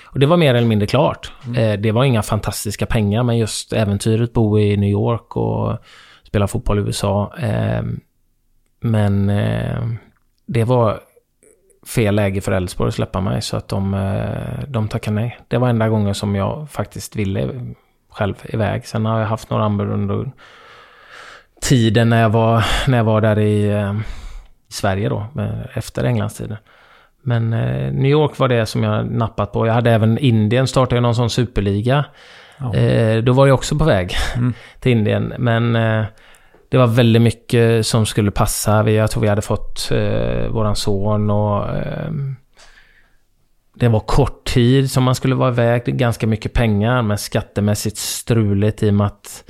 [0.06, 1.32] Och det var mer eller mindre klart.
[1.46, 1.64] Mm.
[1.64, 5.78] Eh, det var inga fantastiska pengar, men just äventyret bo i New York och
[6.24, 7.34] spela fotboll i USA.
[7.38, 7.84] Eh,
[8.80, 9.88] men eh,
[10.46, 11.00] det var
[11.88, 15.40] fel läge för Elfsborg att släppa mig så att de, eh, de tackade nej.
[15.48, 17.74] Det var enda gången som jag faktiskt ville
[18.10, 18.88] själv iväg.
[18.88, 20.32] Sen har jag haft några anbud under
[21.64, 23.94] tiden när jag var, när jag var där i, eh,
[24.70, 25.28] i Sverige då,
[25.74, 26.58] efter Englandstiden.
[27.22, 29.68] Men eh, New York var det som jag nappat på.
[29.68, 32.06] Jag hade även Indien, startade någon sån superliga.
[32.58, 33.22] Ja.
[33.22, 34.54] då var jag också på väg mm.
[34.80, 35.34] till Indien.
[35.38, 35.76] Men
[36.74, 38.90] det var väldigt mycket som skulle passa.
[38.90, 42.12] Jag tror vi hade fått eh, våran son och eh,
[43.74, 45.98] det var kort tid som man skulle vara iväg.
[45.98, 49.44] Ganska mycket pengar men skattemässigt struligt i och med att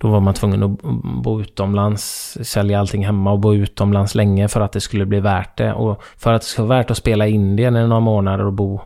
[0.00, 0.80] då var man tvungen att
[1.22, 5.58] bo utomlands, sälja allting hemma och bo utomlands länge för att det skulle bli värt
[5.58, 5.72] det.
[5.72, 8.52] Och för att det skulle vara värt att spela i Indien i några månader och
[8.52, 8.80] bo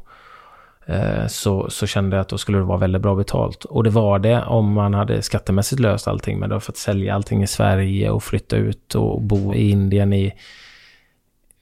[0.87, 3.64] eh, så, så kände jag att då skulle det vara väldigt bra betalt.
[3.64, 6.38] Och det var det om man hade skattemässigt löst allting.
[6.38, 10.33] Men då att sälja allting i Sverige och flytta ut och bo i Indien i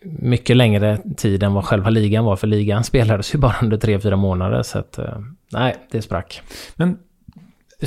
[0.04, 2.36] mycket längre tid än vad själva ligan var.
[2.36, 4.62] För ligan spelades ju bara under tre fyra månader.
[4.62, 5.18] Så att, eh,
[5.52, 6.42] nej, det sprack.
[6.74, 6.98] Men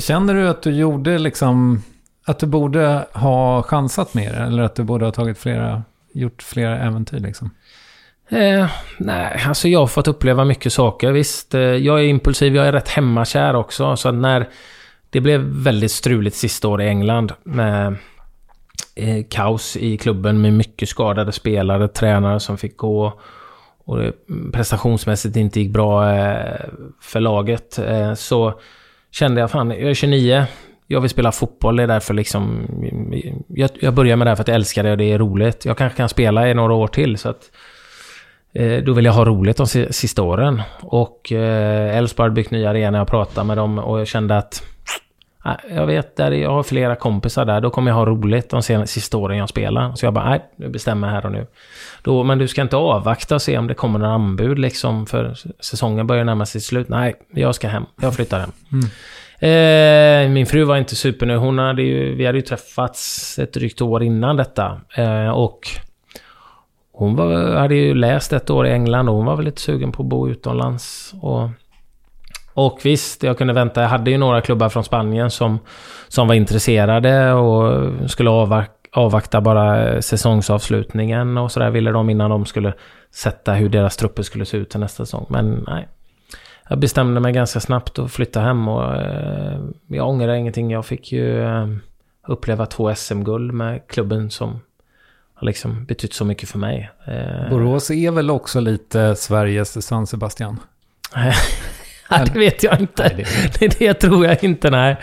[0.00, 1.82] känner du att du gjorde liksom...
[2.26, 4.32] Att du borde ha chansat mer?
[4.32, 5.82] Eller att du borde ha tagit flera...
[6.12, 7.50] Gjort flera äventyr liksom?
[8.28, 11.12] Eh, nej, alltså jag har fått uppleva mycket saker.
[11.12, 13.96] Visst, eh, jag är impulsiv, jag är rätt hemmakär också.
[13.96, 14.48] Så när
[15.10, 17.96] det blev väldigt struligt sista året i England med
[18.94, 23.20] eh, kaos i klubben med mycket skadade spelare, tränare som fick gå
[23.84, 24.12] och det
[24.52, 26.68] prestationsmässigt inte gick bra eh,
[27.00, 27.78] för laget.
[27.78, 28.60] Eh, så
[29.18, 30.46] kände jag fan, jag är 29.
[30.86, 32.66] Jag vill spela fotboll, det är därför liksom...
[33.48, 35.64] Jag, jag börjar med det här för att jag älskar det och det är roligt.
[35.64, 37.50] Jag kanske kan spela i några år till så att...
[38.52, 40.62] Eh, då vill jag ha roligt de sista åren.
[40.82, 44.62] Och eh, Elfsborg hade byggt nya arenor, jag pratade med dem och jag kände att
[45.74, 47.60] jag vet, där jag har flera kompisar där.
[47.60, 49.94] Då kommer jag ha roligt de senaste, sista åren jag spelar.
[49.94, 51.46] Så jag bara, nej, nu bestämmer här och nu.
[52.02, 55.06] Då, men du ska inte avvakta och se om det kommer några anbud liksom.
[55.06, 56.88] För säsongen börjar närma sig slut.
[56.88, 57.86] Nej, jag ska hem.
[58.00, 58.52] Jag flyttar hem.
[59.38, 61.40] Eh, min fru var inte supernöjd.
[61.40, 64.80] Hon hade ju, vi hade ju träffats ett drygt år innan detta.
[64.96, 65.60] Eh, och
[66.92, 69.92] hon var, hade ju läst ett år i England och hon var väl lite sugen
[69.92, 71.14] på att bo utomlands.
[71.22, 71.48] Och,
[72.56, 73.80] och visst, jag kunde vänta.
[73.80, 75.58] Jag hade ju några klubbar från Spanien som,
[76.08, 82.46] som var intresserade och skulle avvakta, avvakta bara säsongsavslutningen och sådär ville de innan de
[82.46, 82.74] skulle
[83.10, 85.26] sätta hur deras trupper skulle se ut till nästa säsong.
[85.28, 85.88] Men nej.
[86.68, 90.70] Jag bestämde mig ganska snabbt att flytta hem och eh, jag ångrar ingenting.
[90.70, 91.66] Jag fick ju eh,
[92.26, 94.60] uppleva två SM-guld med klubben som
[95.34, 96.90] har liksom betytt så mycket för mig.
[97.06, 100.60] Eh, Borås är väl också lite Sveriges San Sebastian?
[102.10, 103.02] ja, det vet jag inte.
[103.16, 103.26] Nej,
[103.60, 104.96] det- det, tror jag inte, nej.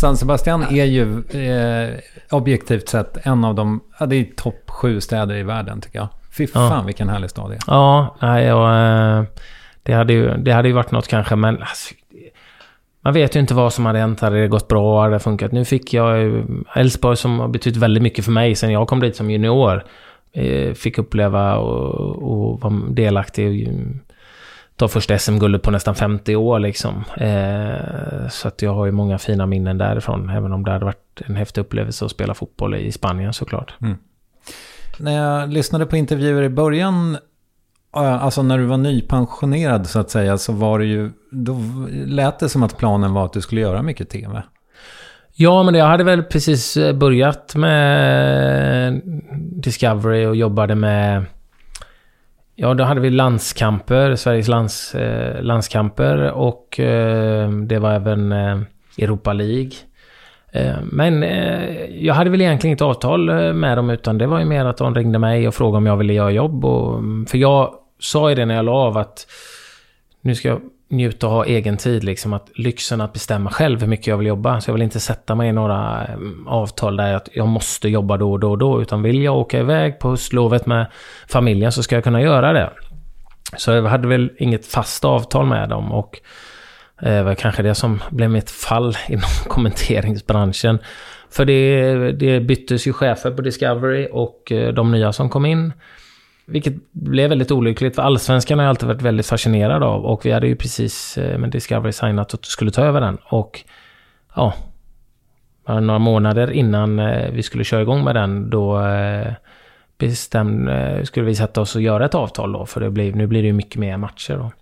[0.00, 1.94] San Sebastian är ju eh,
[2.30, 6.08] objektivt sett en av de, ja, det är topp sju städer i världen tycker jag.
[6.36, 6.68] Fy Ja.
[6.68, 7.60] fan vilken härlig stad det är.
[7.66, 8.68] Ja, nej, jag,
[9.18, 9.24] eh,
[9.82, 11.94] det, hade ju, det hade ju varit något kanske, men alltså,
[13.00, 14.20] man vet ju inte vad som hade hänt.
[14.20, 15.02] Hade det gått bra?
[15.02, 15.52] Hade det funkat?
[15.52, 19.00] Nu fick jag ju Elfsborg som har betytt väldigt mycket för mig sen jag kom
[19.00, 19.84] dit som junior.
[20.32, 23.68] Eh, Fick uppleva och, och vara delaktig
[24.76, 27.04] och ta första SM-guldet på nästan 50 år liksom.
[27.16, 30.30] Eh, så att jag har ju många fina minnen därifrån.
[30.30, 33.74] Även om det hade varit en häftig upplevelse att spela fotboll i Spanien såklart.
[34.98, 37.16] När jag lyssnade på intervjuer i början,
[37.90, 41.58] alltså när du var nypensionerad så att säga, så var det ju, då
[42.06, 44.42] lät det som att planen var att du skulle göra mycket tv.
[45.34, 49.02] Ja, men jag hade väl precis börjat med
[49.62, 51.24] Discovery och jobbade med...
[52.58, 58.58] Ja, då hade vi landskamper, Sveriges lands, eh, landskamper och eh, det var även eh,
[58.98, 59.70] Europa League.
[60.52, 64.38] Eh, men eh, jag hade väl egentligen inte avtal eh, med dem utan det var
[64.38, 66.64] ju mer att de ringde mig och frågade om jag ville göra jobb.
[66.64, 69.26] Och, mm, för jag sa ju det när jag la av att
[70.20, 72.04] nu ska jag njuta och ha egen tid.
[72.04, 74.60] Liksom att lyxen att bestämma själv hur mycket jag vill jobba.
[74.60, 78.16] Så jag vill inte sätta mig i några mm, avtal där att jag måste jobba
[78.16, 78.82] då och då och då.
[78.82, 80.86] Utan vill jag åka iväg på höstlovet med
[81.28, 82.70] familjen så ska jag kunna göra det.
[83.56, 85.92] Så jag hade väl inget fast avtal med dem.
[85.92, 86.20] Och
[87.00, 90.78] det var kanske det som blev mitt fall inom kommenteringsbranschen.
[91.30, 95.72] För det, det byttes ju chefer på Discovery och eh, de nya som kom in
[96.46, 100.04] vilket blev väldigt olyckligt, för allsvenskan har jag alltid varit väldigt fascinerad av.
[100.04, 103.18] Och vi hade ju precis eh, med Discovery signat att skulle ta över den.
[103.24, 103.60] Och
[104.34, 104.54] ja,
[105.66, 109.32] bara några månader innan eh, vi skulle köra igång med den, då eh,
[109.98, 112.66] bestämde, skulle vi sätta oss och göra ett avtal då.
[112.66, 114.52] För det blev, nu blir det ju mycket mer matcher då.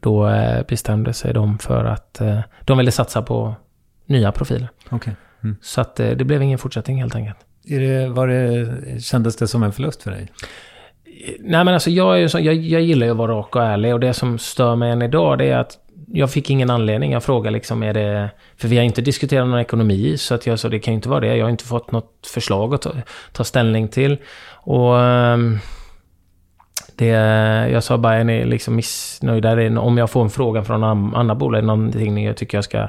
[0.00, 0.30] Då
[0.68, 2.20] bestämde sig de för att
[2.64, 3.54] de ville satsa på
[4.06, 4.68] nya profiler.
[4.90, 5.16] Okej.
[5.42, 5.56] Mm.
[5.62, 7.36] Så att det blev ingen fortsättning helt enkelt.
[7.64, 10.28] Är det, var det, kändes det som en förlust för dig?
[11.38, 13.62] Nej men alltså jag, är ju så, jag, jag gillar ju att vara rak och
[13.62, 15.78] ärlig och det som stör mig än idag det är att
[16.12, 17.12] jag fick ingen anledning.
[17.12, 18.30] Jag frågade liksom är det...
[18.56, 21.08] För vi har inte diskuterat någon ekonomi så att jag sa det kan ju inte
[21.08, 21.36] vara det.
[21.36, 22.92] Jag har inte fått något förslag att ta,
[23.32, 24.16] ta ställning till.
[24.52, 25.00] Och...
[25.00, 25.58] Ehm,
[26.96, 27.06] det,
[27.72, 29.80] jag sa bara, är ni liksom missnöjda?
[29.80, 32.88] Om jag får en fråga från andra bolag, är det någonting ni tycker jag ska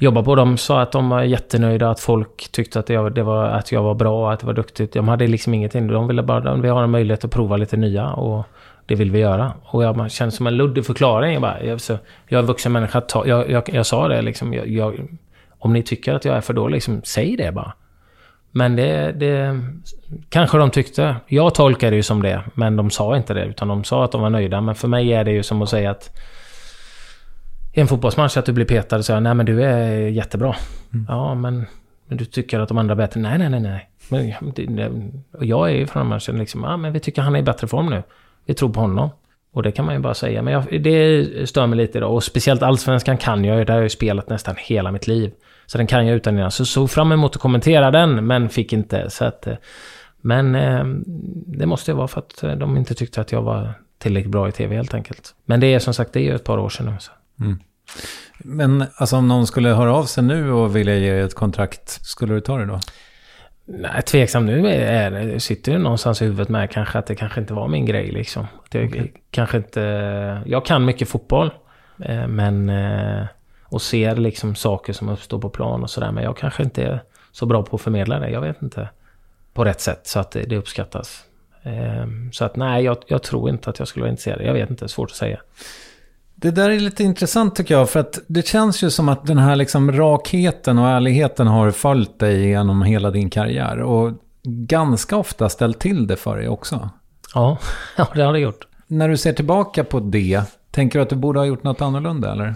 [0.00, 0.34] jobba på?
[0.34, 3.82] De sa att de var jättenöjda, att folk tyckte att jag, det var, att jag
[3.82, 4.92] var bra, att det var duktigt.
[4.92, 5.86] De hade liksom ingenting.
[5.86, 8.44] De ville bara, vi har en möjlighet att prova lite nya och
[8.86, 9.52] det vill vi göra.
[9.64, 11.32] Och jag kände som en luddig förklaring.
[11.32, 14.22] Jag, bara, jag, så, jag är en vuxen människa, ta, jag, jag, jag sa det
[14.22, 14.54] liksom.
[14.54, 15.08] Jag, jag,
[15.58, 17.72] om ni tycker att jag är för dålig, liksom, säg det bara.
[18.52, 19.60] Men det, det...
[20.28, 21.16] Kanske de tyckte.
[21.26, 22.42] Jag tolkar det ju som det.
[22.54, 23.44] Men de sa inte det.
[23.44, 24.60] Utan de sa att de var nöjda.
[24.60, 26.10] Men för mig är det ju som att säga att...
[27.72, 30.56] I en fotbollsmatch att du blir petad och säger nej men du är jättebra.
[31.08, 31.66] Ja men,
[32.06, 33.20] men du tycker att de andra är bättre.
[33.20, 33.88] Nej nej nej nej.
[34.08, 34.90] Men, det, det,
[35.32, 36.62] och jag är ju från matchen liksom.
[36.64, 38.02] Ja men vi tycker han är i bättre form nu.
[38.46, 39.10] Vi tror på honom.
[39.52, 40.42] Och det kan man ju bara säga.
[40.42, 42.14] Men jag, det stör mig lite idag.
[42.14, 43.64] Och speciellt Allsvenskan kan jag ju.
[43.64, 45.32] Där har jag ju spelat nästan hela mitt liv.
[45.66, 46.50] Så den kan jag utan innan.
[46.50, 49.10] Så såg fram emot att kommentera den, men fick inte.
[49.10, 49.54] Så att, eh,
[50.20, 50.84] men eh,
[51.46, 54.48] det måste ju vara för att eh, de inte tyckte att jag var tillräckligt bra
[54.48, 55.34] i tv helt enkelt.
[55.44, 56.92] Men det är som sagt, det är ju ett par år sedan nu.
[56.98, 57.12] Så.
[58.38, 61.88] Men alltså om någon skulle höra av sig nu och vilja ge dig ett kontrakt,
[61.90, 62.80] skulle du ta det då?
[63.64, 65.40] Nej, tveksam nu är det.
[65.40, 68.46] Sitter ju någonstans i huvudet med kanske att det kanske inte var min grej liksom.
[68.64, 69.80] Att jag kanske inte...
[70.46, 71.50] Jag kan mycket fotboll.
[72.04, 72.68] eh, Men...
[72.68, 73.24] eh,
[73.68, 76.12] Och ser liksom saker som uppstår på plan och sådär.
[76.12, 78.30] Men jag kanske inte är så bra på att förmedla det.
[78.30, 78.88] Jag vet inte.
[79.54, 81.24] På rätt sätt så att det det uppskattas.
[81.62, 84.42] Eh, Så att nej, jag, jag tror inte att jag skulle vara intresserad.
[84.42, 85.40] Jag vet inte, svårt att säga.
[86.42, 89.38] Det där är lite intressant tycker jag, för att det känns ju som att den
[89.38, 93.78] här liksom rakheten och ärligheten har följt dig genom hela din karriär.
[93.78, 94.12] Och
[94.44, 96.90] ganska ofta ställt till det för dig också.
[97.34, 97.58] Ja,
[97.96, 98.66] ja det har det gjort.
[98.86, 102.32] När du ser tillbaka på det, tänker du att du borde ha gjort något annorlunda
[102.32, 102.54] eller?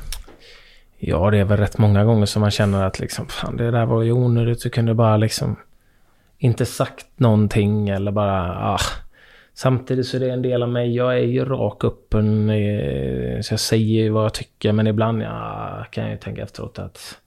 [0.98, 3.86] Ja, det är väl rätt många gånger som man känner att liksom, fan det där
[3.86, 4.62] var ju onödigt.
[4.62, 5.56] Du kunde bara liksom
[6.38, 8.80] inte sagt någonting eller bara, ah.
[9.54, 12.50] Samtidigt så är det en del av mig, jag är ju rak öppen.
[12.50, 16.42] Eh, så jag säger ju vad jag tycker, men ibland ja, kan jag ju tänka
[16.42, 17.18] efteråt att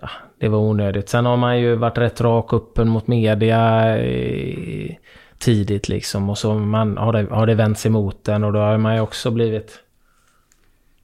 [0.00, 1.08] ja, det var onödigt.
[1.08, 4.94] Sen har man ju varit rätt rak öppen mot media eh,
[5.38, 6.30] tidigt liksom.
[6.30, 9.00] Och så man, har, det, har det vänts emot den och då har man ju
[9.00, 9.80] också blivit...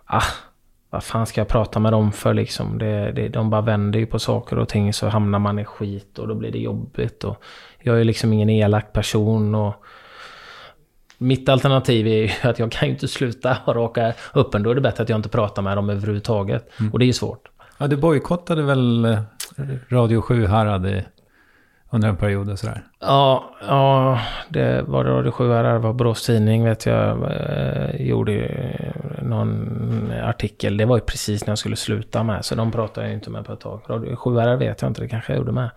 [0.05, 0.23] Ah,
[0.91, 2.79] vad fan ska jag prata med dem för liksom?
[2.79, 6.19] Det, det, de bara vänder ju på saker och ting så hamnar man i skit
[6.19, 7.25] och då blir det jobbigt.
[7.25, 7.43] Och
[7.83, 9.75] jag är liksom ingen elak person och
[11.19, 14.63] mitt alternativ är ju att jag kan ju inte sluta vara raka öppen.
[14.63, 16.71] Då är det bättre att jag inte pratar med dem överhuvudtaget.
[16.93, 17.49] Och det är ju svårt.
[17.79, 19.19] Ja, du bojkottade väl eh,
[19.89, 21.03] Radio 7 Harad i,
[21.91, 22.85] under en period och sådär.
[23.01, 27.33] Ja, ja det var Radio 7 här, det var Borås Tidning vet jag.
[27.33, 28.51] Eh, gjorde
[29.23, 30.77] någon artikel.
[30.77, 32.45] Det var ju precis när jag skulle sluta med.
[32.45, 33.81] Så de pratade jag inte med på ett tag.
[33.89, 35.71] Radio 7 här vet jag inte, det kanske jag gjorde med.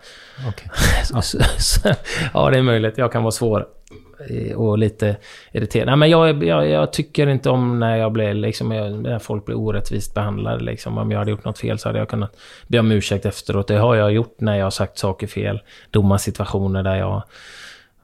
[0.48, 0.70] Okej.
[1.04, 1.90] Så, så, så,
[2.34, 2.98] ja, det är möjligt.
[2.98, 3.68] Jag kan vara svår
[4.56, 5.16] och lite
[5.52, 5.88] irriterad.
[5.88, 9.46] Nej, men jag, jag, jag tycker inte om när jag blir liksom, jag, när folk
[9.46, 10.64] blir orättvist behandlade.
[10.64, 10.98] Liksom.
[10.98, 12.36] Om jag hade gjort något fel så hade jag kunnat
[12.68, 13.68] be om ursäkt efteråt.
[13.68, 15.62] Det har jag gjort när jag har sagt saker fel.
[15.92, 17.24] Domarsituationer där jag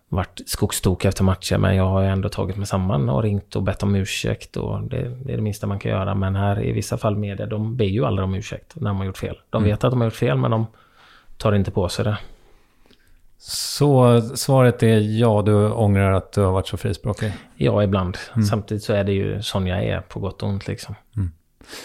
[0.10, 3.84] varit skogstokig efter matcher, men jag har ändå tagit mig samman och ringt och bett
[3.84, 4.58] om ursäkt.
[4.58, 6.16] Och det, det är det minsta man kan göra.
[6.16, 9.06] Men här i vissa fall media, de ber ju aldrig om ursäkt när de har
[9.06, 9.38] gjort fel.
[9.50, 10.68] De vet att de har gjort fel, men de
[11.38, 12.18] tar inte på sig det.
[13.41, 17.34] Så svaret är ja, du ångrar att du har varit så frispråkig?
[17.56, 18.17] Ja, ibland.
[18.49, 20.95] Samtidigt så är det ju sån jag är, på gott och ont liksom.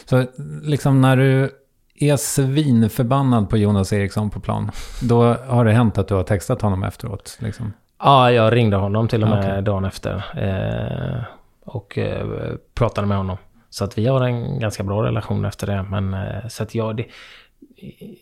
[0.04, 0.24] Så
[0.62, 1.50] liksom när du
[1.94, 4.70] är svinförbannad på Jonas Eriksson på plan,
[5.02, 7.38] då har det hänt att du har textat honom efteråt?
[7.40, 7.72] Liksom.
[7.98, 9.62] Ja, jag ringde honom till och med Okej.
[9.62, 10.24] dagen efter.
[10.36, 11.24] Eh,
[11.64, 13.36] och eh, pratade med honom.
[13.70, 15.82] Så att vi har en ganska bra relation efter det.
[15.82, 16.96] Men eh, så att jag...
[16.96, 17.06] Det,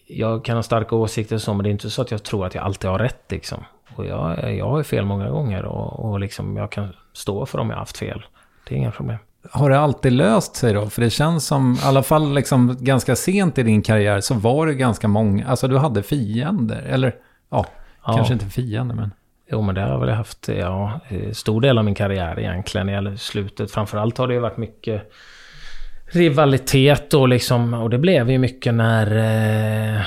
[0.06, 2.46] jag kan ha starka åsikter och så, men det är inte så att jag tror
[2.46, 3.64] att jag alltid har rätt liksom.
[3.96, 7.58] Och jag, jag har ju fel många gånger och, och liksom jag kan stå för
[7.58, 8.24] om jag har haft fel.
[8.68, 9.18] Det är inga problem.
[9.50, 10.90] Har det alltid löst sig då?
[10.90, 14.66] För det känns som, i alla fall liksom ganska sent i din karriär, så var
[14.66, 16.82] det ganska många, alltså du hade fiender.
[16.82, 17.14] Eller,
[17.50, 17.66] ja,
[18.06, 18.16] Ja.
[18.16, 19.10] kanske inte fiender, men...
[19.50, 23.06] Jo, men det har jag väl haft, ja, eh, stor del av min karriär egentligen.
[23.14, 25.12] I slutet, framförallt har det ju varit mycket
[26.12, 29.16] rivalitet och liksom, och det blev ju mycket när...
[29.96, 30.02] Eh,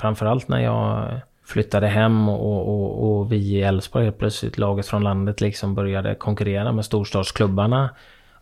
[0.00, 5.04] framförallt när jag flyttade hem och, och, och vi i Elfsborg helt plötsligt, laget från
[5.04, 7.90] landet, liksom började konkurrera med storstadsklubbarna.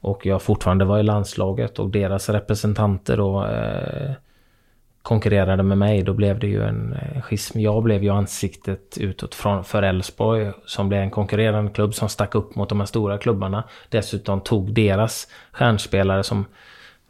[0.00, 4.10] Och jag fortfarande var i landslaget och deras representanter då eh,
[5.04, 6.02] konkurrerade med mig.
[6.02, 7.60] Då blev det ju en eh, schism.
[7.60, 12.34] Jag blev ju ansiktet utåt från, för Elfsborg som blev en konkurrerande klubb som stack
[12.34, 13.64] upp mot de här stora klubbarna.
[13.88, 16.44] Dessutom tog deras stjärnspelare som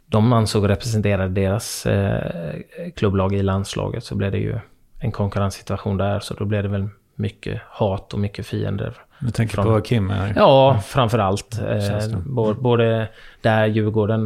[0.05, 2.55] de ansåg representerade deras eh,
[2.95, 4.59] klubblag i landslaget så blev det ju
[4.99, 6.19] en konkurrenssituation där.
[6.19, 8.93] Så då blev det väl mycket hat och mycket fiender.
[9.19, 10.33] Du tänker Från- på Kim här?
[10.35, 11.59] Ja, framförallt.
[11.69, 13.07] Eh, både
[13.41, 14.25] där Djurgården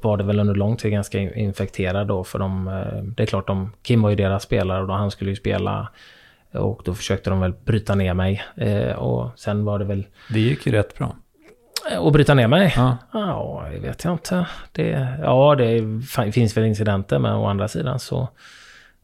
[0.00, 2.24] var det väl under lång tid ganska in- infekterad då.
[2.24, 5.10] För de, eh, det är klart, de, Kim var ju deras spelare och då han
[5.10, 5.88] skulle ju spela.
[6.52, 8.42] Och då försökte de väl bryta ner mig.
[8.56, 10.06] Eh, och sen var det väl...
[10.30, 11.16] Det gick ju rätt bra.
[11.98, 12.72] Och bryta ner mig?
[12.76, 12.96] Ja.
[13.12, 14.46] Ja, det vet jag inte.
[14.72, 18.28] Det, ja, det finns väl incidenter, men å andra sidan så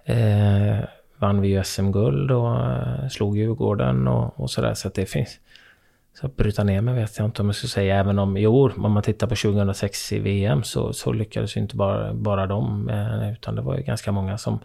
[0.05, 0.79] eh,
[1.21, 4.75] vann vi ju SM-guld och eh, slog Djurgården och, och sådär.
[4.75, 5.39] Så att det finns.
[6.21, 7.97] Så att bryta ner mig vet jag inte om jag ska säga.
[7.97, 11.77] Även om, jo, om man tittar på 2006 i VM så, så lyckades ju inte
[11.77, 12.89] bara, bara de.
[12.89, 14.59] Eh, utan det var ju ganska många som,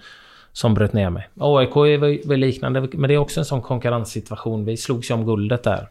[0.52, 1.28] som bröt ner mig.
[1.40, 4.66] AIK är väl- väl liknande, men det är också en sån konkurrenssituation.
[4.66, 5.88] Vi slogs ju om guldet där.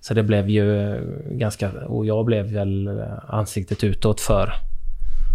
[0.00, 1.70] Så det blev ju ganska...
[1.70, 4.52] Och jag blev väl ansiktet utåt för,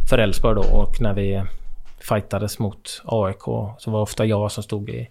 [0.09, 0.77] för Elfsborg då.
[0.77, 1.41] Och när vi
[1.99, 3.43] fightades mot AIK
[3.77, 5.09] så var det ofta jag som stod i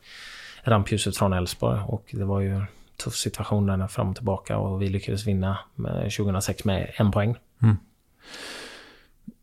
[0.62, 1.80] rampljuset från Elfsborg.
[1.86, 2.66] Och det var ju en
[3.04, 4.58] tuff situation där fram och tillbaka.
[4.58, 7.36] Och vi lyckades vinna med 2006 med en poäng.
[7.62, 7.76] Mm.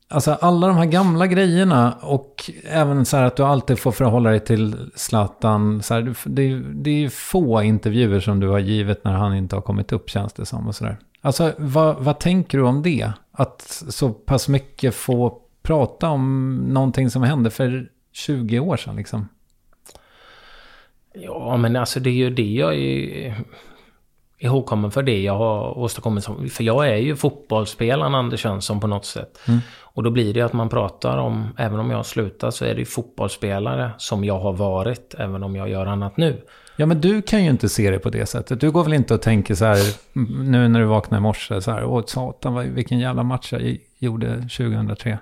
[0.08, 4.30] Alltså alla de här gamla grejerna och även så här att du alltid får förhålla
[4.30, 5.84] dig till Zlatan.
[5.84, 9.56] Så här, det, det är ju få intervjuer som du har givet när han inte
[9.56, 10.68] har kommit upp känns det som.
[10.68, 10.98] Och så där.
[11.22, 13.12] Alltså vad, vad tänker du om det?
[13.32, 19.28] Att så pass mycket få prata om någonting som hände för 20 år sedan liksom.
[21.14, 23.36] Ja, men alltså det är ju det jag är...
[24.38, 26.24] ihågkommen för det jag har åstadkommit.
[26.24, 29.40] Som, för jag är ju fotbollsspelaren Anders Jönsson på något sätt.
[29.48, 29.60] Mm.
[29.82, 32.74] Och då blir det att man pratar om, även om jag har slutat, så är
[32.74, 36.42] det ju fotbollsspelare som jag har varit, även om jag gör annat nu.
[36.76, 38.62] Ja, men du kan ju inte se det på det sättet.
[38.62, 39.78] Du går väl inte och tänker så här,
[40.44, 44.36] nu när du vaknar i morse, så här, åh satan, vilken jävla match jag gjorde
[44.36, 45.18] 2003.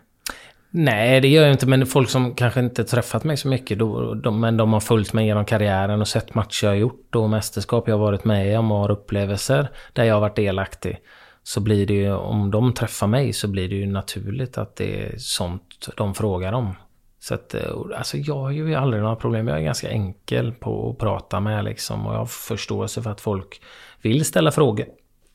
[0.73, 1.67] Nej, det gör jag inte.
[1.67, 5.13] Men folk som kanske inte träffat mig så mycket, då, de, men de har följt
[5.13, 8.59] mig genom karriären och sett matcher jag har gjort och mästerskap jag har varit med
[8.59, 10.99] om och har upplevelser där jag har varit delaktig.
[11.43, 15.05] Så blir det ju, om de träffar mig så blir det ju naturligt att det
[15.05, 16.75] är sånt de frågar om.
[17.19, 19.47] Så att, eh, alltså jag har ju aldrig några problem.
[19.47, 22.07] Jag är ganska enkel på att prata med liksom.
[22.07, 23.61] Och jag har förståelse för att folk
[24.01, 24.85] vill ställa frågor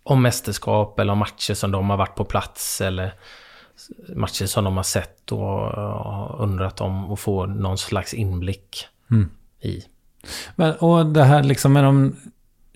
[0.03, 3.15] om mästerskap eller om matcher som de har varit på plats eller
[4.15, 9.31] matcher som de har sett och undrat om och få någon slags inblick mm.
[9.61, 9.83] i.
[10.55, 12.17] Men, och det här liksom med de,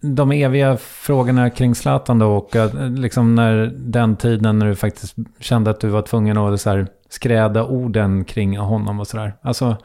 [0.01, 2.57] de eviga frågorna kring Zlatan då och
[2.99, 6.87] liksom när den tiden när du faktiskt kände att du var tvungen att så här,
[7.09, 9.35] skräda orden kring honom och sådär.
[9.43, 9.77] Alltså,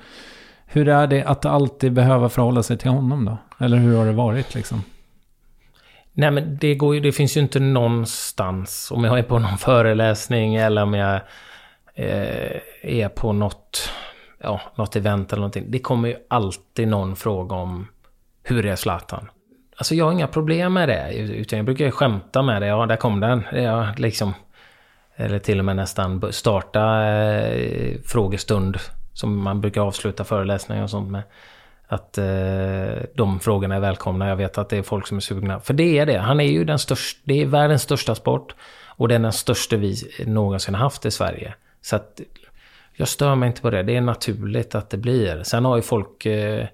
[0.66, 3.66] hur är det att alltid behöva förhålla sig till honom då?
[3.66, 4.82] Eller hur har det varit liksom?
[6.18, 9.57] Nej men det, går ju, det finns ju inte någonstans, om jag är på någon
[9.57, 11.22] föreläsning eller om jag
[11.93, 13.91] eh, är på något,
[14.43, 15.72] ja, något event eller någonting.
[15.72, 17.88] Det kommer ju alltid någon fråga om
[18.43, 19.30] hur är Zlatan?
[19.78, 22.68] Alltså jag har inga problem med det, utan jag brukar skämta med det.
[22.68, 23.43] Ja, där kom den.
[23.53, 24.34] Ja, liksom,
[25.16, 28.78] eller till och med nästan starta eh, frågestund
[29.13, 31.24] som man brukar avsluta föreläsningar och sånt med.
[31.88, 34.29] Att eh, de frågorna är välkomna.
[34.29, 35.59] Jag vet att det är folk som är sugna.
[35.59, 36.17] För det är det.
[36.17, 38.55] Han är ju den största, det är världens största sport.
[38.86, 41.53] Och det är den största vi någonsin haft i Sverige.
[41.81, 42.21] Så att
[42.93, 43.83] jag stör mig inte på det.
[43.83, 45.43] Det är naturligt att det blir.
[45.43, 46.67] Sen har ju folk eh,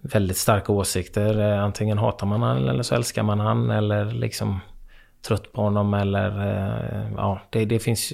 [0.00, 1.40] väldigt starka åsikter.
[1.40, 3.70] Eh, antingen hatar man han eller så älskar man han.
[3.70, 4.60] Eller liksom
[5.22, 8.12] trött på honom eller eh, ja, det, det finns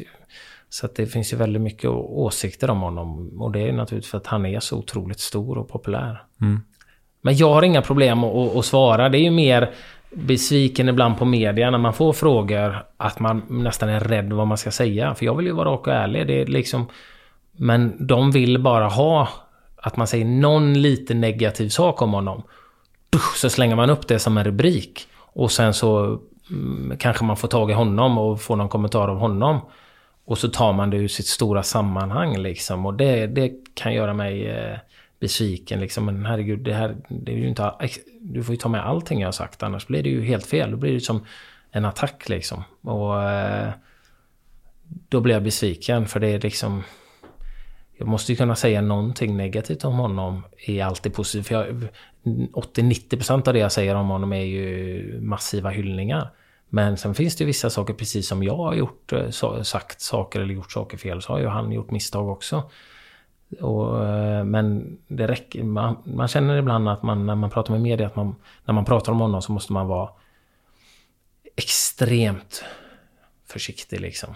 [0.70, 3.40] så att det finns ju väldigt mycket åsikter om honom.
[3.42, 6.22] Och det är naturligtvis för att han är så otroligt stor och populär.
[6.40, 6.60] Mm.
[7.20, 9.08] Men jag har inga problem att, att svara.
[9.08, 9.70] Det är ju mer
[10.10, 14.58] besviken ibland på media när man får frågor att man nästan är rädd vad man
[14.58, 15.14] ska säga.
[15.14, 16.26] För jag vill ju vara rak och ärlig.
[16.26, 16.86] Det är liksom...
[17.52, 19.28] Men de vill bara ha
[19.76, 22.42] att man säger någon lite negativ sak om honom.
[23.36, 25.08] Så slänger man upp det som en rubrik.
[25.18, 29.18] Och sen så mm, kanske man får tag i honom och får någon kommentar av
[29.18, 29.60] honom.
[30.28, 32.86] Och så tar man det ur sitt stora sammanhang liksom.
[32.86, 34.78] Och det, det kan göra mig eh,
[35.20, 36.04] besviken liksom.
[36.04, 37.72] Men herregud, det här, det är ju inte...
[38.20, 40.70] Du får ju ta med allting jag har sagt, annars blir det ju helt fel.
[40.70, 41.26] Då blir det som
[41.70, 42.64] en attack liksom.
[42.82, 43.70] Och eh,
[45.08, 46.82] då blir jag besviken för det är liksom...
[47.98, 51.50] Jag måste ju kunna säga någonting negativt om honom är alltid positivt.
[52.22, 56.30] 80-90% av det jag säger om honom är ju massiva hyllningar.
[56.68, 59.30] Men sen finns det vissa saker, precis som jag har gjort, eh,
[59.62, 62.70] sagt saker eller gjort saker fel, så har ju han gjort misstag också.
[63.60, 67.80] Och, eh, men det räcker, man, man, känner ibland att man, när man pratar med
[67.80, 70.10] media, att man, när man pratar om honom så måste man vara
[71.56, 72.64] extremt
[73.46, 74.34] försiktig liksom.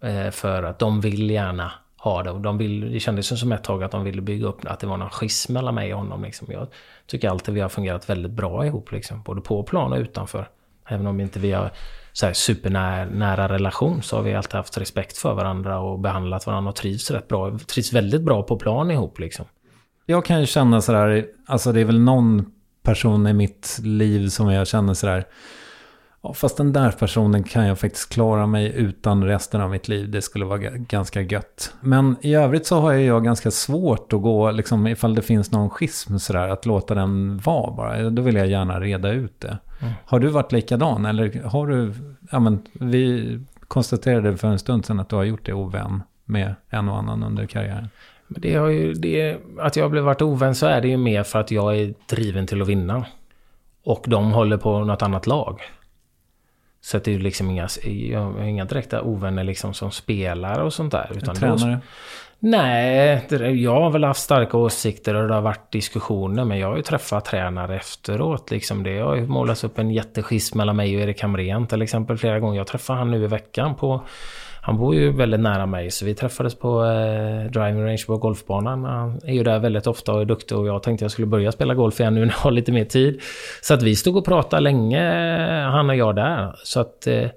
[0.00, 2.30] Eh, för att de vill gärna ha det.
[2.30, 4.86] Och de vill, det kändes som ett tag att de ville bygga upp att det
[4.86, 6.22] var någon schism mellan mig och honom.
[6.22, 6.46] Liksom.
[6.50, 6.68] Jag
[7.06, 10.48] tycker alltid vi har fungerat väldigt bra ihop, liksom, både på plan och utanför.
[10.90, 11.70] Även om inte vi har
[12.12, 16.70] så här supernära relation så har vi alltid haft respekt för varandra och behandlat varandra
[16.70, 17.58] och trivs rätt bra.
[17.58, 19.46] Trivs väldigt bra på plan ihop liksom.
[20.06, 24.50] Jag kan ju känna sådär, alltså det är väl någon person i mitt liv som
[24.50, 25.24] jag känner sådär
[26.22, 30.10] Ja, fast den där personen kan jag faktiskt klara mig utan resten av mitt liv.
[30.10, 31.74] Det skulle vara ganska gött.
[31.80, 35.70] Men i övrigt så har jag ganska svårt att gå, liksom, ifall det finns någon
[35.70, 38.10] schism sådär, att låta den vara bara.
[38.10, 39.58] Då vill jag gärna reda ut det.
[39.80, 39.92] Mm.
[40.04, 41.06] Har du varit likadan?
[41.06, 41.92] Eller har du,
[42.30, 46.54] ja men vi konstaterade för en stund sedan att du har gjort det ovän med
[46.70, 47.88] en och annan under karriären.
[48.26, 51.22] Men det har ju, det, att jag har varit ovän så är det ju mer
[51.22, 53.06] för att jag är driven till att vinna.
[53.84, 55.60] Och de håller på något annat lag.
[56.80, 60.72] Så att det är liksom inga, jag har inga direkta ovänner liksom som spelare och
[60.72, 61.10] sånt där.
[61.16, 61.72] Utan tränare?
[61.72, 61.78] Då,
[62.48, 66.44] nej, jag har väl haft starka åsikter och det har varit diskussioner.
[66.44, 68.50] Men jag har ju träffat tränare efteråt.
[68.50, 72.18] Liksom det har ju målats upp en jätteschism mellan mig och Erik Hamrén till exempel
[72.18, 72.56] flera gånger.
[72.56, 74.02] Jag träffade han nu i veckan på
[74.62, 78.84] han bor ju väldigt nära mig så vi träffades på eh, driving range på golfbanan.
[78.84, 81.52] Han är ju där väldigt ofta och är duktig och jag tänkte jag skulle börja
[81.52, 83.22] spela golf igen nu när jag har lite mer tid.
[83.62, 85.00] Så att vi stod och pratade länge,
[85.64, 86.54] eh, han och jag där.
[86.64, 87.28] Så att eh,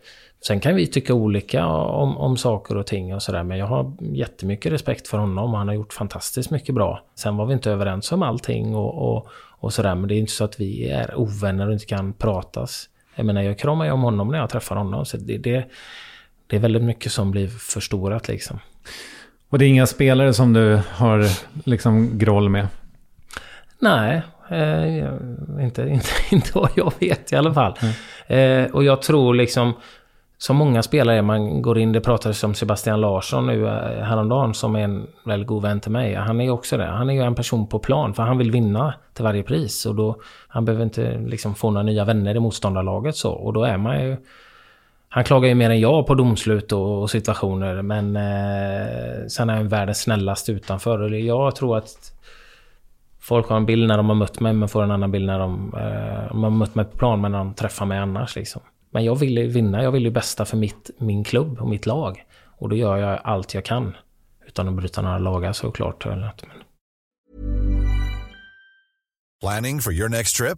[0.47, 3.43] Sen kan vi tycka olika om, om saker och ting och sådär.
[3.43, 5.53] Men jag har jättemycket respekt för honom.
[5.53, 7.03] Han har gjort fantastiskt mycket bra.
[7.15, 9.27] Sen var vi inte överens om allting och, och,
[9.59, 9.95] och sådär.
[9.95, 12.89] Men det är inte så att vi är ovänner och inte kan pratas.
[13.15, 15.05] Jag menar, jag kramar ju om honom när jag träffar honom.
[15.05, 15.65] Så det, det,
[16.53, 18.59] det är väldigt mycket som blir förstorat liksom.
[19.49, 21.25] Och det är inga spelare som du har
[21.63, 22.67] liksom groll med?
[23.79, 27.77] Nej, eh, inte, inte, inte vad jag vet i alla fall.
[27.81, 28.65] Mm.
[28.65, 29.73] Eh, och jag tror liksom,
[30.37, 34.75] som många spelare, man går in, det pratades om Sebastian Larsson nu eh, häromdagen som
[34.75, 36.15] är en väldigt god vän till mig.
[36.15, 36.85] Han är ju också det.
[36.85, 39.85] Han är ju en person på plan för han vill vinna till varje pris.
[39.85, 43.31] Och då, han behöver inte liksom få några nya vänner i motståndarlaget så.
[43.31, 44.17] Och då är man ju...
[45.15, 49.55] Han klagar ju mer än jag på domslut och, och situationer men eh, sen är
[49.55, 50.99] han världens snällaste utanför.
[50.99, 52.13] Och jag tror att
[53.19, 55.39] folk har en bild när de har mött mig men får en annan bild när
[55.39, 58.35] de, eh, de har mött mig på plan men när de träffar mig annars.
[58.35, 58.61] Liksom.
[58.91, 61.85] Men jag vill ju vinna, jag vill ju bästa för mitt, min klubb och mitt
[61.85, 62.25] lag.
[62.57, 63.95] Och då gör jag allt jag kan.
[64.47, 66.05] Utan att bryta några lagar såklart.
[69.41, 70.57] Planning for your next trip?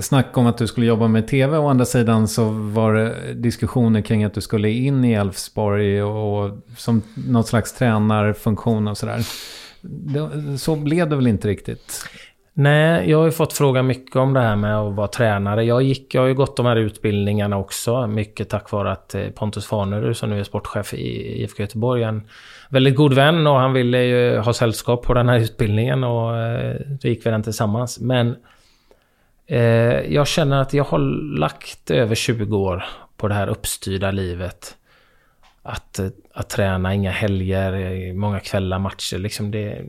[0.00, 1.58] snack om att du skulle jobba med tv.
[1.58, 6.44] Å andra sidan så var det diskussioner kring att du skulle in i Elfsborg och,
[6.44, 9.20] och som något slags tränarfunktion och sådär.
[10.58, 12.04] Så blev det väl inte riktigt?
[12.54, 15.64] Nej, jag har ju fått fråga mycket om det här med att vara tränare.
[15.64, 19.28] Jag, gick, jag har ju gått de här utbildningarna också, mycket tack vare att eh,
[19.28, 22.22] Pontus Farnerud, som nu är sportchef i IFK Göteborg, en
[22.70, 26.76] väldigt god vän och han ville ju ha sällskap på den här utbildningen och eh,
[27.00, 28.00] då gick vi den tillsammans.
[28.00, 28.36] Men
[29.46, 30.98] Eh, jag känner att jag har
[31.38, 32.84] lagt över 20 år
[33.16, 34.76] på det här uppstyrda livet.
[35.62, 39.18] Att, eh, att träna, inga helger, eh, många kvällar, matcher.
[39.18, 39.84] Liksom det,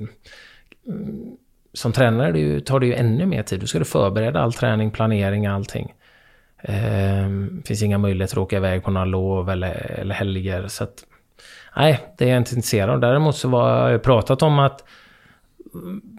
[1.74, 3.60] som tränare det tar det ju ännu mer tid.
[3.60, 5.94] Du ska du förbereda all träning, planering, allting.
[6.64, 7.30] Eh,
[7.66, 10.68] finns inga möjligheter att åka iväg på några lov eller, eller helger.
[10.68, 11.04] Så att,
[11.76, 13.00] nej, det är jag inte intresserad av.
[13.00, 14.84] Däremot så har jag pratat om att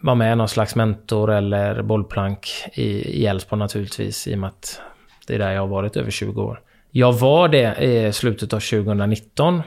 [0.02, 4.80] vara med någon slags mentor eller bollplank i Elfsborg naturligtvis i och med att
[5.26, 6.60] det är där jag har varit över 20 år.
[6.90, 9.62] Jag var det i slutet av 2019.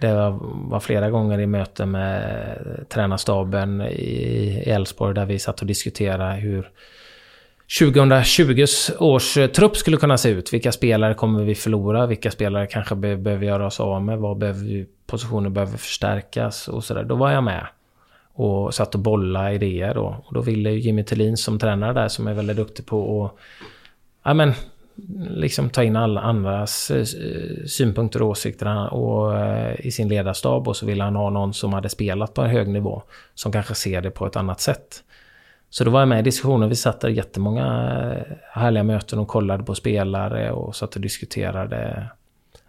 [0.00, 6.34] Det var, flera gånger i möte med tränarstaben i Elfsborg där vi satt och diskuterade
[6.34, 6.70] hur
[7.78, 8.64] 2020
[8.98, 10.52] års trupp skulle kunna se ut.
[10.52, 12.06] Vilka spelare kommer vi förlora?
[12.06, 14.18] Vilka spelare kanske behöver göra oss av med?
[14.18, 16.68] Vad behöver vi, positioner behöver förstärkas?
[16.68, 17.04] Och sådär.
[17.04, 17.66] Då var jag med.
[18.38, 20.16] Och satt och bollade idéer då.
[20.26, 23.32] Och då ville Jimmy Tillin som tränare där, som är väldigt duktig på att
[24.24, 24.52] ja, men,
[25.30, 27.04] liksom ta in alla andras eh,
[27.66, 30.68] synpunkter och åsikter och, eh, i sin ledarstab.
[30.68, 33.02] Och så ville han ha någon som hade spelat på en hög nivå.
[33.34, 35.02] Som kanske ser det på ett annat sätt.
[35.70, 36.68] Så då var jag med i diskussionen.
[36.68, 37.66] Vi satt där jättemånga
[38.02, 42.06] eh, härliga möten och kollade på spelare och satt och diskuterade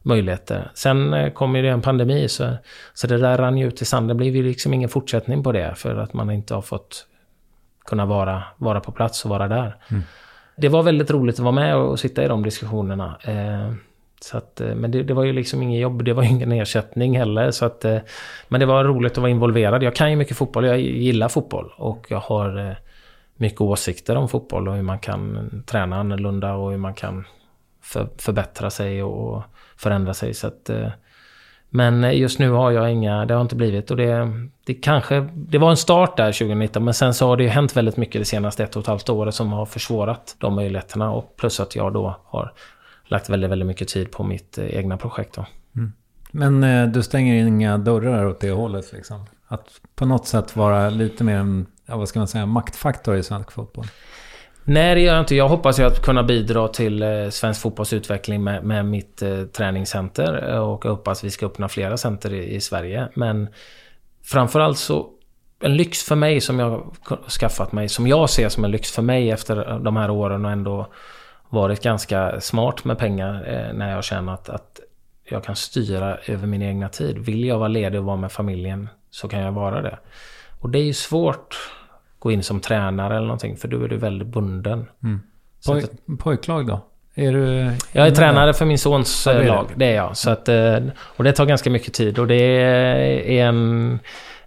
[0.07, 0.71] möjligheter.
[0.73, 2.57] Sen eh, kom ju det en pandemi så,
[2.93, 4.07] så det där rann ju ut i sanden.
[4.07, 7.07] Det blev ju liksom ingen fortsättning på det för att man inte har fått
[7.85, 9.75] kunna vara, vara på plats och vara där.
[9.91, 10.03] Mm.
[10.57, 13.17] Det var väldigt roligt att vara med och sitta i de diskussionerna.
[13.23, 13.73] Eh,
[14.21, 16.51] så att, eh, men det, det, var ju liksom inget jobb, det var ju ingen
[16.51, 17.51] ersättning heller.
[17.51, 17.97] Så att, eh,
[18.47, 19.83] men det var roligt att vara involverad.
[19.83, 21.73] Jag kan ju mycket fotboll, jag gillar fotboll.
[21.77, 22.75] Och jag har
[23.35, 27.25] mycket åsikter om fotboll och hur man kan träna annorlunda och hur man kan
[27.81, 29.43] för, förbättra sig och
[29.77, 30.33] förändra sig.
[30.33, 30.89] Så att, eh,
[31.69, 34.27] men just nu har jag inga, det har inte blivit och det,
[34.65, 37.77] det kanske, det var en start där 2019 men sen så har det ju hänt
[37.77, 41.35] väldigt mycket det senaste ett och ett halvt året som har försvårat de möjligheterna och
[41.35, 42.53] plus att jag då har
[43.05, 45.45] lagt väldigt, väldigt mycket tid på mitt eh, egna projekt då.
[45.75, 45.93] Mm.
[46.31, 49.25] Men eh, du stänger inga dörrar åt det hållet liksom?
[49.47, 53.23] Att på något sätt vara lite mer en, ja, vad ska man säga, maktfaktor i
[53.23, 53.85] svensk fotboll?
[54.69, 55.35] Nej, det gör jag inte.
[55.35, 59.43] Jag hoppas ju att kunna bidra till eh, svensk fotbolls utveckling med, med mitt eh,
[59.43, 60.53] träningscenter.
[60.53, 63.07] Eh, och jag hoppas vi ska öppna flera center i, i Sverige.
[63.13, 63.47] Men
[64.23, 65.09] framförallt så
[65.59, 66.95] en lyx för mig som jag
[67.39, 70.45] skaffat mig, som jag ser som en lyx för mig efter eh, de här åren
[70.45, 70.87] och ändå
[71.49, 74.79] varit ganska smart med pengar eh, när jag känner att, att
[75.23, 77.17] jag kan styra över min egna tid.
[77.17, 79.99] Vill jag vara ledig och vara med familjen så kan jag vara det.
[80.59, 81.55] Och det är ju svårt
[82.27, 83.57] gå in som tränare eller någonting.
[83.57, 84.85] För då är du väldigt bunden.
[85.03, 85.21] Mm.
[85.65, 85.85] Poj
[86.19, 86.85] pojklag då?
[87.15, 87.71] Är du...
[87.91, 89.65] Jag är tränare för min sons ja, det är lag.
[89.67, 89.73] Det.
[89.75, 90.17] det är jag.
[90.17, 93.99] Så att, eh, och det tar ganska mycket tid och det är en,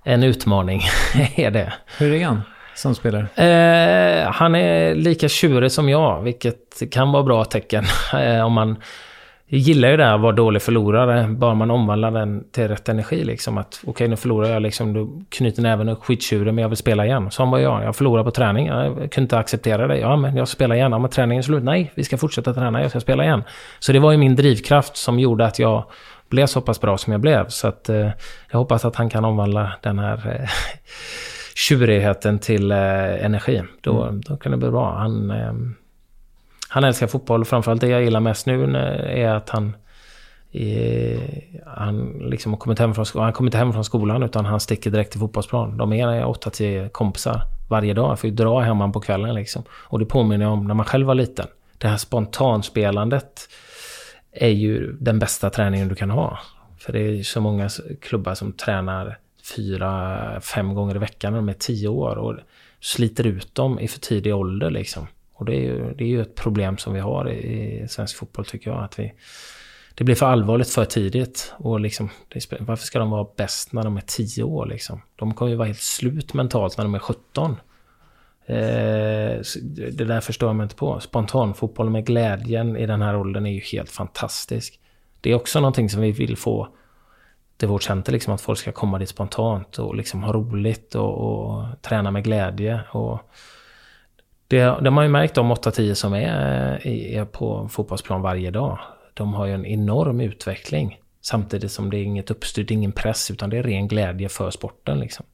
[0.03, 0.83] en utmaning.
[1.37, 1.73] är det.
[1.99, 2.43] Hur är han
[2.75, 3.27] som spelare?
[3.35, 7.85] Eh, han är lika tjurig som jag, vilket kan vara bra tecken.
[8.15, 8.77] Eh, om man
[9.53, 12.89] jag gillar ju det här att vara dålig förlorare, bara man omvandlar den till rätt
[12.89, 13.25] energi.
[13.25, 13.59] Liksom.
[13.59, 16.77] Att okej, okay, nu förlorar jag, liksom, du knyter näven och skittjurig, men jag vill
[16.77, 17.31] spela igen.
[17.31, 19.99] Som var jag, jag förlorar på träning, jag kunde inte acceptera det.
[19.99, 20.93] Ja, men jag spelar igen.
[20.93, 21.63] Ja, men träningen är slut.
[21.63, 23.43] Nej, vi ska fortsätta träna, jag ska spela igen.
[23.79, 25.85] Så det var ju min drivkraft som gjorde att jag
[26.29, 27.49] blev så pass bra som jag blev.
[27.49, 28.11] Så att eh,
[28.51, 30.49] jag hoppas att han kan omvandla den här eh,
[31.55, 33.63] tjurigheten till eh, energi.
[33.81, 34.21] Då, mm.
[34.21, 34.95] då kan det bli bra.
[34.99, 35.31] Han...
[35.31, 35.53] Eh,
[36.73, 37.45] han älskar fotboll.
[37.45, 39.77] Framförallt det jag gillar mest nu är att han...
[40.53, 41.21] Är,
[41.67, 44.91] han liksom har kommit hem från, han kommer inte hem från skolan utan han sticker
[44.91, 45.77] direkt till fotbollsplan.
[45.77, 48.11] De är 8-10 kompisar varje dag.
[48.11, 49.63] Jag får ju dra hemma på kvällen liksom.
[49.71, 51.47] Och det påminner om när man själv var liten.
[51.79, 53.49] Det här spontanspelandet
[54.33, 56.39] är ju den bästa träningen du kan ha.
[56.79, 57.69] För det är ju så många
[58.01, 59.19] klubbar som tränar
[59.57, 62.35] fyra, fem gånger i veckan när de är tio år och
[62.81, 65.07] sliter ut dem i för tidig ålder liksom.
[65.41, 68.17] Och det är ju, det är ju ett problem som vi har i, i svensk
[68.17, 68.85] fotboll tycker jag.
[68.85, 69.13] Att vi,
[69.95, 71.55] det blir för allvarligt för tidigt.
[71.57, 74.67] Och liksom, det, varför ska de vara bäst när de är 10 år?
[74.67, 75.03] Liksom?
[75.17, 77.51] De kommer ju vara helt slut mentalt när de är 17.
[78.47, 78.57] Eh,
[79.93, 81.01] det där förstår jag mig inte på.
[81.01, 84.81] Spontanfotboll med glädjen i den här åldern är ju helt fantastisk.
[85.21, 86.69] Det är också någonting som vi vill få
[87.57, 91.15] till vårt center, liksom, att folk ska komma dit spontant och liksom ha roligt och,
[91.19, 92.81] och träna med glädje.
[92.93, 93.21] Och,
[94.51, 98.51] det, det har man ju märkt de 8-10 som är, eh, är på fotbollsplan varje
[98.51, 98.79] dag.
[99.15, 100.99] De har ju en enorm utveckling.
[101.21, 104.99] Samtidigt som det är inget uppstyrt, ingen press, utan det är ren glädje för sporten.
[104.99, 105.27] Liksom.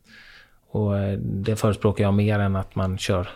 [0.70, 3.28] Och eh, det förespråkar jag mer än att man kör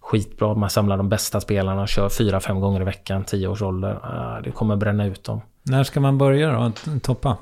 [0.00, 0.54] skitbra.
[0.54, 3.98] Man samlar de bästa spelarna och kör fyra, fem gånger i veckan, tio års ålder.
[4.02, 5.40] Ah, det kommer bränna ut dem.
[5.62, 6.72] När ska man börja då?
[7.02, 7.36] Toppa?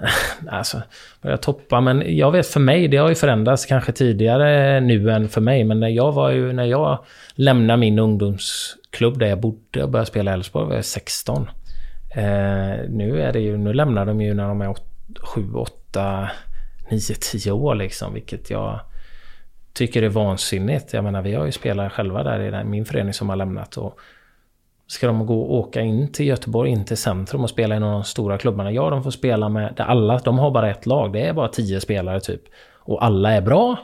[0.48, 0.82] Alltså,
[1.22, 1.80] börja toppa.
[1.80, 5.64] Men jag vet för mig, det har ju förändrats kanske tidigare nu än för mig.
[5.64, 10.10] Men när jag var ju, när jag lämnade min ungdomsklubb där jag bodde och började
[10.10, 11.48] spela i Elfsborg var jag 16.
[12.16, 12.22] Eh,
[12.88, 14.74] nu är det ju, nu lämnar de ju när de är
[15.20, 16.30] 7, 8,
[16.90, 18.14] 9, 10 år liksom.
[18.14, 18.80] Vilket jag
[19.72, 20.92] tycker är vansinnigt.
[20.92, 23.76] Jag menar, vi har ju spelare själva där i min förening som har lämnat.
[23.76, 23.98] Och
[24.90, 27.88] Ska de gå och åka in till Göteborg, in till centrum och spela i någon
[27.88, 28.72] av de stora klubbarna?
[28.72, 29.74] Ja, de får spela med...
[29.76, 31.12] Där alla, de har bara ett lag.
[31.12, 32.42] Det är bara tio spelare typ.
[32.74, 33.76] Och alla är bra.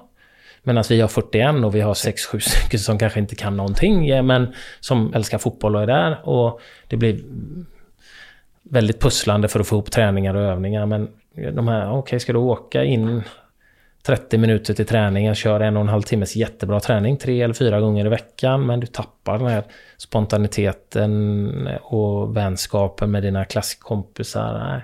[0.63, 4.27] Medan vi har 41 och vi har 6-7 stycken som kanske inte kan någonting.
[4.27, 6.29] Men som älskar fotboll och är där.
[6.29, 7.21] Och det blir
[8.63, 10.87] väldigt pusslande för att få ihop träningar och övningar.
[10.87, 11.09] Men
[11.53, 13.23] de här, okej okay, ska du åka in
[14.07, 17.81] 30 minuter till träningen, kör en och en halv timmes jättebra träning tre eller fyra
[17.81, 19.65] gånger i veckan, men du tappar den här
[19.97, 24.59] spontaniteten och vänskapen med dina klasskompisar.
[24.59, 24.83] Nej.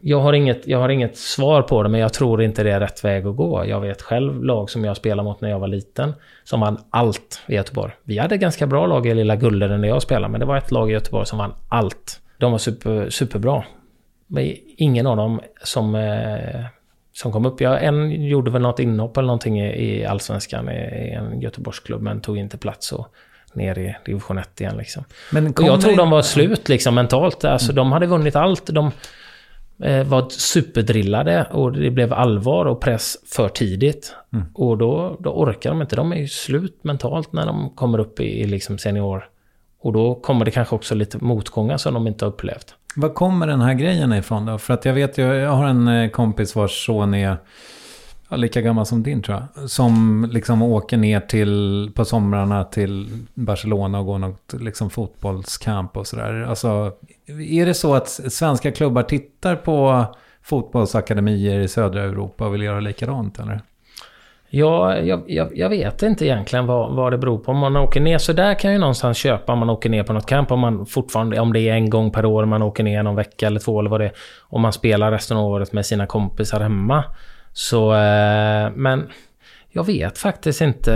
[0.00, 2.80] Jag har, inget, jag har inget svar på det, men jag tror inte det är
[2.80, 3.64] rätt väg att gå.
[3.66, 6.12] Jag vet själv lag som jag spelade mot när jag var liten,
[6.44, 7.92] som vann allt i Göteborg.
[8.02, 10.70] Vi hade ganska bra lag i lilla Gullaren när jag spelade, men det var ett
[10.70, 12.20] lag i Göteborg som vann allt.
[12.38, 13.64] De var super, superbra.
[14.26, 16.64] Men ingen av dem som, eh,
[17.14, 17.60] som kom upp.
[17.60, 22.20] Ja, en gjorde väl något inhopp eller någonting i, i Allsvenskan i, en Göteborgsklubb, men
[22.20, 22.92] tog inte plats.
[22.92, 23.14] Och,
[23.56, 24.76] ner i division 1 igen.
[24.76, 25.04] Liksom.
[25.32, 27.44] Men och jag tror de var slut liksom, mentalt.
[27.44, 27.76] Alltså, mm.
[27.76, 28.66] De hade vunnit allt.
[28.66, 28.90] De
[29.82, 34.14] eh, var superdrillade och det blev allvar och press för tidigt.
[34.32, 34.46] Mm.
[34.54, 35.96] Och då, då orkar de inte.
[35.96, 39.28] De är ju slut mentalt när de kommer upp i, i liksom senior.
[39.80, 42.74] Och då kommer det kanske också lite motgångar som de inte har upplevt.
[42.96, 44.58] Var kommer den här grejen ifrån då?
[44.58, 47.36] För att jag vet, jag, jag har en eh, kompis vars son är
[48.28, 49.70] ja, lika gammal som din tror jag.
[49.70, 56.06] Som liksom åker ner till, på somrarna till Barcelona och går något liksom fotbollskamp och
[56.06, 56.46] sådär.
[56.48, 56.92] Alltså,
[57.50, 60.06] är det så att svenska klubbar tittar på
[60.42, 63.60] fotbollsakademier i södra Europa och vill göra likadant eller?
[64.56, 67.50] Ja, jag, jag, jag, vet inte egentligen vad, vad det beror på.
[67.50, 70.02] Om man åker ner så där kan jag ju någonstans köpa om man åker ner
[70.02, 70.52] på något camp.
[70.52, 73.46] Om, man fortfarande, om det är en gång per år man åker ner någon vecka
[73.46, 74.12] eller två eller vad det är.
[74.40, 77.04] Om man spelar resten av året med sina kompisar hemma.
[77.52, 79.08] Så, eh, men
[79.70, 80.92] jag vet faktiskt inte.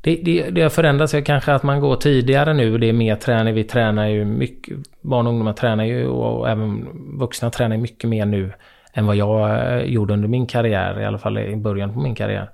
[0.00, 2.78] Det, det, det har förändrats kanske att man går tidigare nu.
[2.78, 3.54] Det är mer träning.
[3.54, 4.78] Vi tränar ju mycket.
[5.00, 6.88] Barn och ungdomar tränar ju och även
[7.18, 8.52] vuxna tränar mycket mer nu
[8.92, 11.00] än vad jag eh, gjorde under min karriär.
[11.00, 12.50] I alla fall i början på min karriär.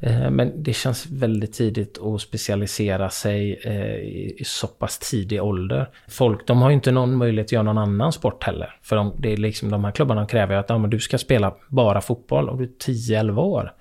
[0.00, 3.96] Eh, men det känns väldigt tidigt att specialisera sig eh,
[4.40, 5.88] i så pass tidig ålder.
[6.08, 8.74] Folk, de har ju inte någon möjlighet att göra någon annan sport heller.
[8.82, 11.18] För de, det är liksom, de här klubbarna kräver ju att ja, men du ska
[11.18, 13.72] spela bara fotboll om du är 10-11 år.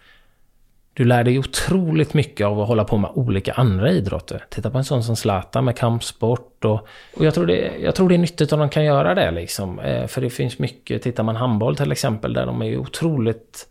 [1.00, 4.46] Du lär dig otroligt mycket av att hålla på med olika andra idrotter.
[4.50, 8.10] Titta på en sån som Zlatan med kampsport och, och jag, tror det, jag tror
[8.10, 9.80] det är nyttigt om de kan göra det liksom.
[9.80, 13.68] Eh, för det finns mycket, tittar man handboll till exempel, där de är ju otroligt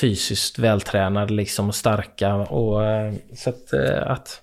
[0.00, 2.34] fysiskt vältränade liksom och starka.
[2.34, 4.42] Och, eh, så att, eh, att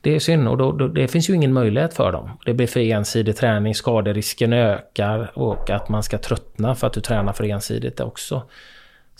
[0.00, 2.30] det är synd och då, då, det finns ju ingen möjlighet för dem.
[2.44, 7.00] Det blir för ensidig träning, skaderisken ökar och att man ska tröttna för att du
[7.00, 8.42] tränar för ensidigt också.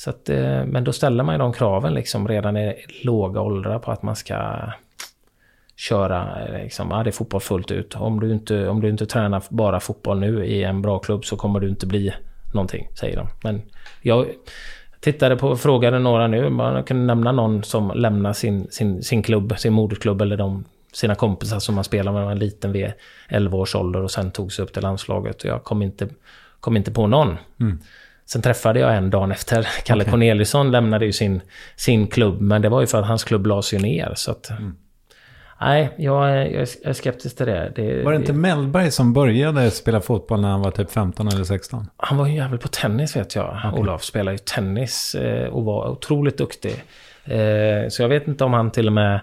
[0.01, 3.79] Så att, eh, men då ställer man ju de kraven liksom redan i låga åldrar
[3.79, 4.59] på att man ska
[5.77, 7.97] köra eh, liksom, ja, det är fotboll fullt ut.
[7.97, 11.37] Om du, inte, om du inte tränar bara fotboll nu i en bra klubb så
[11.37, 12.13] kommer du inte bli
[12.55, 13.27] någonting, säger de.
[13.43, 13.63] Men
[14.03, 14.27] jag,
[15.01, 16.51] tittade på och frågade några nu.
[16.51, 21.15] Man kunde nämna någon som lämnar sin, sin, sin klubb, sin moderklubb eller de, sina
[21.15, 22.93] kompisar som man spelar med en liten vid
[23.29, 25.45] 11 års ålder och sen tog sig upp till landslaget.
[25.45, 26.09] Jag kom inte,
[26.61, 27.37] kom inte på någon.
[27.61, 27.79] Mm.
[28.33, 29.69] Sen träffade jag en dag efter.
[29.85, 30.11] Kalle okay.
[30.11, 31.41] Corneliusson lämnade ju sin,
[31.77, 34.13] sin klubb, men det var ju för att hans klubb lades ju ner.
[34.17, 34.77] Så att, mm.
[35.61, 37.73] Nej, jag är, jag är skeptisk till det.
[37.77, 41.45] det var det inte Mellberg som började spela fotboll när han var typ 15 eller
[41.45, 41.87] 16?
[41.97, 43.57] Han var ju jävel på tennis vet jag.
[43.57, 43.81] Okay.
[43.81, 46.85] Olof spelade ju tennis eh, och var otroligt duktig.
[47.25, 49.21] Eh, så jag vet inte om han till och med...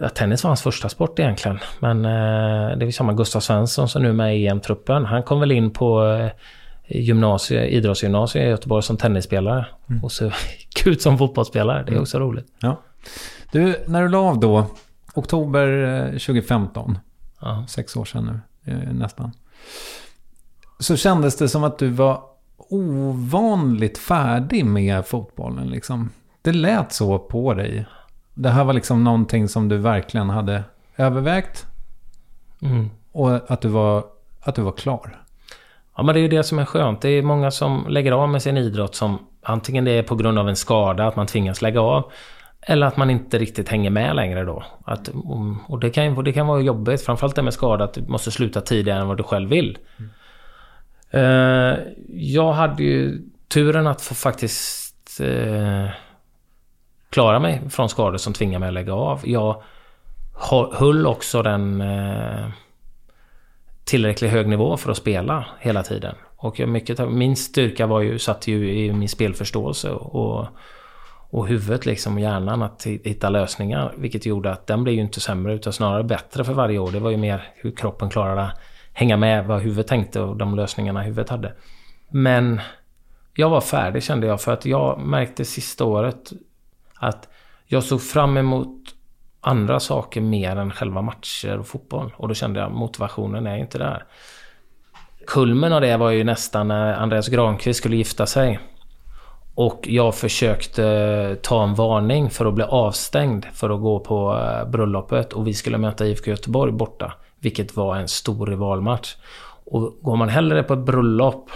[0.00, 1.58] Ja, tennis var hans första sport egentligen.
[1.78, 5.04] Men eh, det är samma Gustav Svensson som nu är med i EM-truppen.
[5.04, 6.18] Han kom väl in på
[6.90, 9.66] gymnasie, idrottsgymnasiet i Göteborg som tennisspelare.
[9.90, 10.04] Mm.
[10.04, 10.24] Och så
[10.58, 11.84] gick ut som fotbollsspelare.
[11.86, 12.46] Det är också roligt.
[12.60, 12.80] Ja.
[13.52, 14.66] Du, när du la av då,
[15.14, 16.96] oktober 2015, eh,
[17.40, 17.64] ja.
[17.68, 19.32] sex år sedan nu eh, nästan.
[20.78, 22.22] Så kändes det som att du var
[22.56, 26.10] ovanligt färdig med fotbollen liksom.
[26.42, 27.86] Det lät så på dig.
[28.34, 30.64] Det här var liksom någonting som du verkligen hade
[30.96, 31.66] övervägt.
[32.62, 32.90] Mm.
[33.12, 34.04] Och att du, var,
[34.40, 35.19] att du var klar.
[36.00, 37.00] Ja men det är ju det som är skönt.
[37.00, 40.38] Det är många som lägger av med sin idrott som antingen det är på grund
[40.38, 42.12] av en skada, att man tvingas lägga av.
[42.60, 44.64] Eller att man inte riktigt hänger med längre då.
[44.84, 45.10] Att,
[45.66, 48.60] och det kan, det kan vara jobbigt, framförallt det med skada, att du måste sluta
[48.60, 49.78] tidigare än vad du själv vill.
[49.98, 50.10] Mm.
[51.14, 51.78] Uh,
[52.08, 55.88] jag hade ju turen att få faktiskt uh,
[57.10, 59.20] klara mig från skador som tvingar mig att lägga av.
[59.24, 59.62] Jag
[60.72, 62.46] höll också den uh,
[63.90, 66.14] tillräckligt hög nivå för att spela hela tiden.
[66.36, 70.46] Och mycket, min styrka var ju, satt ju i min spelförståelse och
[71.32, 73.94] och huvudet liksom, hjärnan att hitta lösningar.
[73.96, 76.90] Vilket gjorde att den blev ju inte sämre utan snarare bättre för varje år.
[76.90, 78.60] Det var ju mer hur kroppen klarade att
[78.92, 81.52] hänga med vad huvudet tänkte och de lösningarna huvudet hade.
[82.08, 82.60] Men
[83.34, 86.32] jag var färdig kände jag för att jag märkte sista året
[86.94, 87.28] att
[87.66, 88.79] jag såg fram emot
[89.40, 92.12] andra saker mer än själva matcher och fotboll.
[92.16, 94.04] Och då kände jag motivationen är inte där.
[95.26, 98.60] kulmen av det var ju nästan när Andreas Granqvist skulle gifta sig.
[99.54, 104.68] Och jag försökte ta en varning för att bli avstängd för att gå på eh,
[104.70, 105.32] bröllopet.
[105.32, 107.12] Och vi skulle möta IFK Göteborg borta.
[107.40, 109.16] Vilket var en stor rivalmatch.
[109.64, 111.50] Och går man hellre på ett bröllop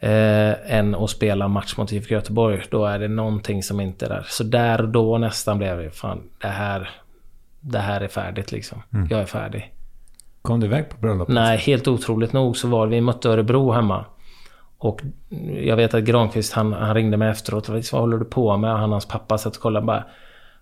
[0.00, 4.08] eh, än att spela match mot IFK Göteborg, då är det någonting som inte är
[4.08, 4.26] där.
[4.28, 6.90] Så där och då nästan blev det, fan, det här,
[7.60, 8.82] det här är färdigt liksom.
[8.94, 9.06] Mm.
[9.10, 9.72] Jag är färdig.
[10.42, 11.34] Kom du iväg på bröllopet?
[11.34, 14.04] Nej, helt otroligt nog så var det, vi mötte Örebro hemma.
[14.78, 15.02] Och
[15.62, 17.68] jag vet att Granqvist han, han ringde mig efteråt.
[17.68, 18.70] Vad håller du på med?
[18.70, 20.04] Han och hans pappa satt och kollade bara.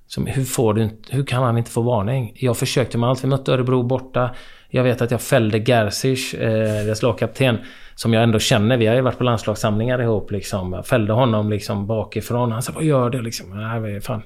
[0.06, 2.32] Som, hur, får du, hur kan han inte få varning?
[2.34, 3.24] Jag försökte med allt.
[3.24, 4.30] Vi mötte Örebro borta.
[4.68, 7.58] Jag vet att jag fällde Gerzic, eh, deras lagkapten.
[7.94, 8.76] Som jag ändå känner.
[8.76, 10.72] Vi har ju varit på landslagssamlingar ihop liksom.
[10.72, 12.52] Jag fällde honom liksom bakifrån.
[12.52, 13.46] Han sa vad gör du liksom?
[13.50, 14.22] Nej, fan.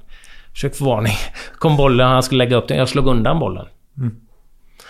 [0.52, 1.12] Försök få varning.
[1.58, 2.78] Kom bollen, han skulle lägga upp den.
[2.78, 3.66] Jag slog undan bollen.
[3.98, 4.16] Mm.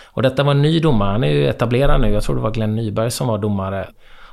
[0.05, 1.11] Och detta var en ny domare.
[1.11, 2.09] Han är ju etablerad nu.
[2.11, 3.87] Jag tror det var Glenn Nyberg som var domare.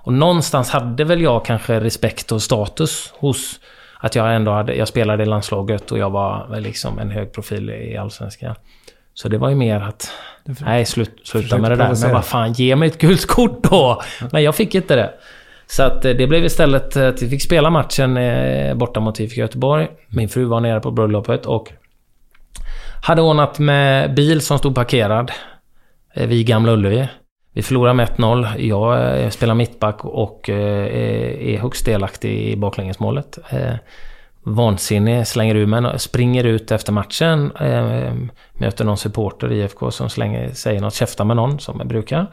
[0.07, 3.61] Och någonstans hade väl jag kanske respekt och status hos
[4.07, 7.71] att jag ändå hade, jag spelade i landslaget och jag var liksom en hög profil
[7.71, 8.55] i Allsvenskan.
[9.15, 10.11] Så det var ju mer att,
[10.45, 11.95] nej slut, sluta med det där.
[12.03, 14.03] Men vad fan, ge mig ett gult kort då!
[14.33, 15.11] Men jag fick inte det.
[15.67, 19.41] Så att eh, det blev istället att vi fick spela matchen eh, borta mot IFK
[19.41, 19.89] Göteborg.
[20.09, 21.73] Min fru var nere på bröllopet och
[23.03, 25.33] hade ordnat med bil som stod parkerad
[26.15, 27.09] eh, vid Gamla Ullevi.
[27.57, 28.59] Vi förlorar med 1-0.
[28.59, 30.87] Jag eh, spelar mittback och eh,
[31.55, 33.39] är högst delaktig i baklängesmålet.
[33.51, 33.75] Eh,
[34.43, 37.53] Vansinnig, slänger ur mig, springer ut efter matchen.
[38.53, 42.27] Möter någon supporter i IFK som slänger, säger något, käftar med någon som jag brukar.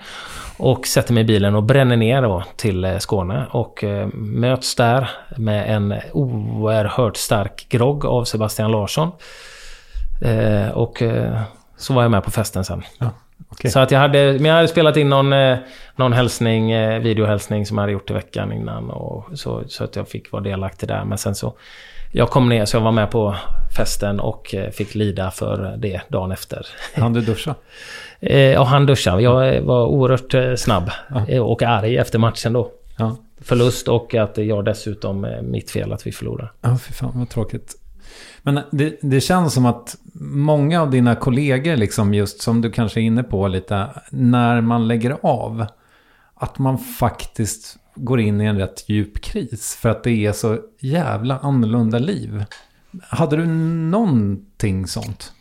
[0.57, 3.47] Och sätter mig i bilen och bränner ner då till Skåne.
[3.51, 9.11] Och möts där med en oerhört stark grogg av Sebastian Larsson.
[10.73, 11.03] Och
[11.77, 12.83] så var jag med på festen sen.
[12.99, 13.09] Ja.
[13.53, 13.71] Okay.
[13.71, 15.57] Så att jag hade, men jag hade spelat in någon, eh,
[15.95, 18.89] någon hälsning, eh, videohälsning som jag hade gjort i veckan innan.
[18.89, 21.05] Och så, så att jag fick vara delaktig där.
[21.05, 21.53] Men sen så...
[22.15, 23.35] Jag kom ner så jag var med på
[23.77, 26.67] festen och eh, fick lida för det dagen efter.
[26.95, 27.55] Han du duscha?
[28.19, 29.21] ja, han duschade.
[29.21, 30.91] Jag var oerhört snabb
[31.27, 31.41] ja.
[31.41, 32.71] och arg efter matchen då.
[32.97, 33.17] Ja.
[33.41, 36.49] Förlust och att jag dessutom, mitt fel att vi förlorade.
[36.61, 37.75] Ja, fy fan vad tråkigt.
[38.41, 42.99] Men det, det, känns som att många av dina kollegor, liksom just som du kanske
[42.99, 45.65] är inne på lite, när man lägger av,
[46.35, 49.77] att man faktiskt går in i en rätt djup kris.
[49.81, 52.43] För att det är så jävla annorlunda liv.
[53.01, 55.33] Hade du någonting sånt?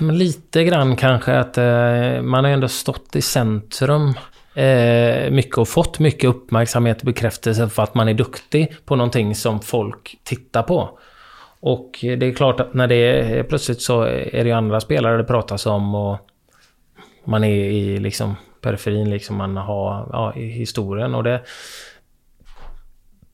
[0.00, 4.14] Men lite grann kanske att eh, man har ändå stått i centrum
[4.54, 9.34] eh, mycket och fått mycket uppmärksamhet och bekräftelse för att man är duktig på någonting
[9.34, 10.98] som folk tittar på.
[11.66, 15.16] Och det är klart att när det är plötsligt så är det ju andra spelare
[15.16, 16.18] det pratas om och
[17.24, 21.40] man är i liksom periferin liksom man har ja, i historien och det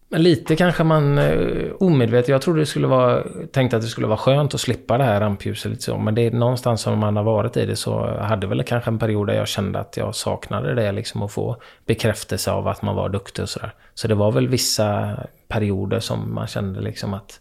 [0.09, 3.23] men lite kanske man eh, omedvetet, jag trodde det skulle vara,
[3.53, 5.99] tänkte att det skulle vara skönt att slippa det här rampljuset lite så.
[5.99, 8.99] Men det är någonstans som man har varit i det så hade väl kanske en
[8.99, 11.57] period där jag kände att jag saknade det liksom att få
[11.87, 13.73] bekräftelse av att man var duktig och sådär.
[13.95, 15.17] Så det var väl vissa
[15.49, 17.41] perioder som man kände liksom att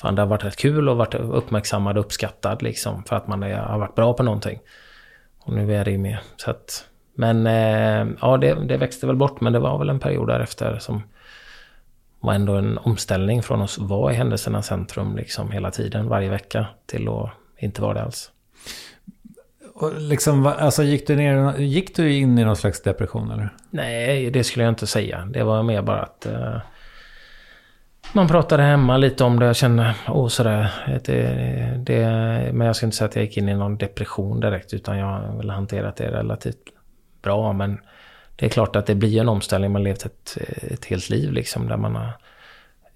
[0.00, 3.42] Fan, det har varit rätt kul och varit uppmärksammad och uppskattad liksom för att man
[3.42, 4.60] har varit bra på någonting.
[5.38, 6.18] Och nu är det ju med.
[6.36, 6.84] Så att,
[7.14, 9.40] men eh, ja, det, det, växte väl bort.
[9.40, 11.02] Men det var väl en period därefter som
[12.20, 16.66] var ändå en omställning från att vara i händelsernas centrum liksom hela tiden, varje vecka,
[16.86, 18.30] till att inte vara det alls.
[19.74, 23.48] Och liksom, alltså gick du, ner, gick du in i någon slags depression eller?
[23.70, 25.28] Nej, det skulle jag inte säga.
[25.30, 26.56] Det var mer bara att eh,
[28.12, 29.46] man pratade hemma lite om det.
[29.46, 30.70] Jag kände, åh sådär.
[31.04, 32.00] Det, det,
[32.52, 34.74] men jag ska inte säga att jag gick in i någon depression direkt.
[34.74, 36.58] Utan jag har väl hanterat det relativt
[37.22, 37.52] bra.
[37.52, 37.78] Men
[38.36, 39.72] det är klart att det blir en omställning.
[39.72, 41.68] Man har levt ett, ett helt liv liksom.
[41.68, 42.10] Där man har,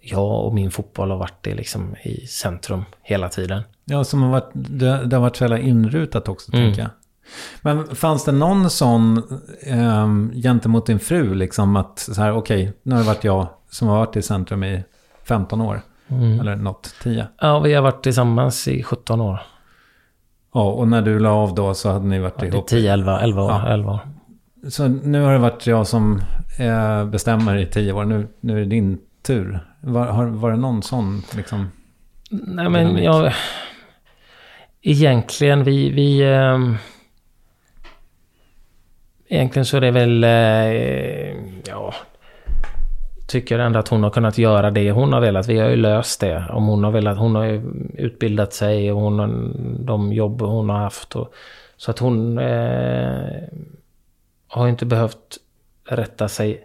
[0.00, 3.62] jag och min fotboll har varit det liksom i centrum hela tiden.
[3.84, 6.66] Ja, som har varit, det, det har varit så jävla inrutat också, mm.
[6.66, 6.90] tänker jag.
[7.60, 9.22] Men fanns det någon sån
[9.60, 10.08] eh,
[10.42, 13.88] gentemot din fru, liksom att så här, okej, okay, nu har det varit jag som
[13.88, 14.84] har varit i centrum i
[15.28, 15.80] 15 år.
[16.08, 16.40] Mm.
[16.40, 17.26] Eller något, 10.
[17.40, 19.40] Ja, vi har varit tillsammans i 17 år.
[20.54, 22.66] Ja, och när du la av då så hade ni varit ja, ihop?
[22.66, 23.50] 10, 11, 11 år.
[23.50, 23.68] Ja.
[23.68, 24.00] 11 år.
[24.68, 26.20] Så nu har det varit jag som
[26.58, 28.04] eh, bestämmer i 10 år.
[28.04, 29.60] Nu, nu är det din tur.
[29.80, 31.70] Var, har, var det någon sån liksom?
[32.30, 33.32] Nej, men jag...
[34.82, 35.90] Egentligen, vi...
[35.90, 36.58] vi eh,
[39.28, 40.24] egentligen så är det väl...
[40.24, 40.30] Eh,
[41.66, 41.94] ja,
[43.28, 45.48] tycker ändå att hon har kunnat göra det hon har velat.
[45.48, 46.44] Vi har ju löst det.
[46.50, 47.18] Om hon har velat.
[47.18, 47.62] Hon har ju
[47.94, 49.28] utbildat sig och hon har,
[49.84, 51.16] de jobb hon har haft.
[51.16, 51.34] Och,
[51.76, 52.38] så att hon...
[52.38, 53.42] Eh,
[54.48, 55.38] har inte behövt
[55.84, 56.64] rätta sig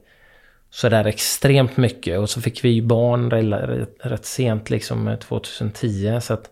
[0.69, 2.19] sådär extremt mycket.
[2.19, 3.29] Och så fick vi ju barn
[3.99, 6.19] rätt, sent, liksom eh, 2010.
[6.21, 6.49] Så att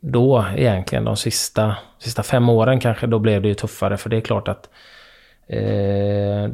[0.00, 3.96] då egentligen de sista, sista fem åren kanske, då blev det ju tuffare.
[3.96, 4.68] För det är klart att
[5.46, 6.50] eh,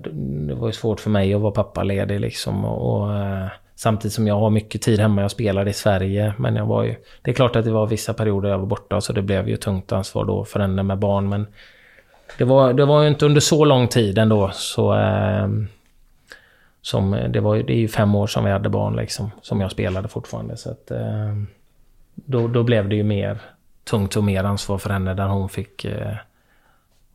[0.46, 2.64] det var ju svårt för mig att vara pappaledig liksom.
[2.64, 5.22] Och, och eh, samtidigt som jag har mycket tid hemma.
[5.22, 6.34] Jag spelade i Sverige.
[6.38, 9.00] Men jag var ju, det är klart att det var vissa perioder jag var borta.
[9.00, 11.28] Så det blev ju tungt ansvar då för henne med barn.
[11.28, 11.46] Men
[12.38, 14.50] det var, det var ju inte under så lång tid ändå.
[14.52, 14.94] Så...
[14.94, 15.48] Eh,
[16.82, 19.30] som, det, var, det är ju fem år som vi hade barn liksom.
[19.42, 20.56] Som jag spelade fortfarande.
[20.56, 21.36] Så att, eh,
[22.14, 23.38] då, då blev det ju mer
[23.84, 26.16] tungt och mer ansvar för henne där hon fick eh,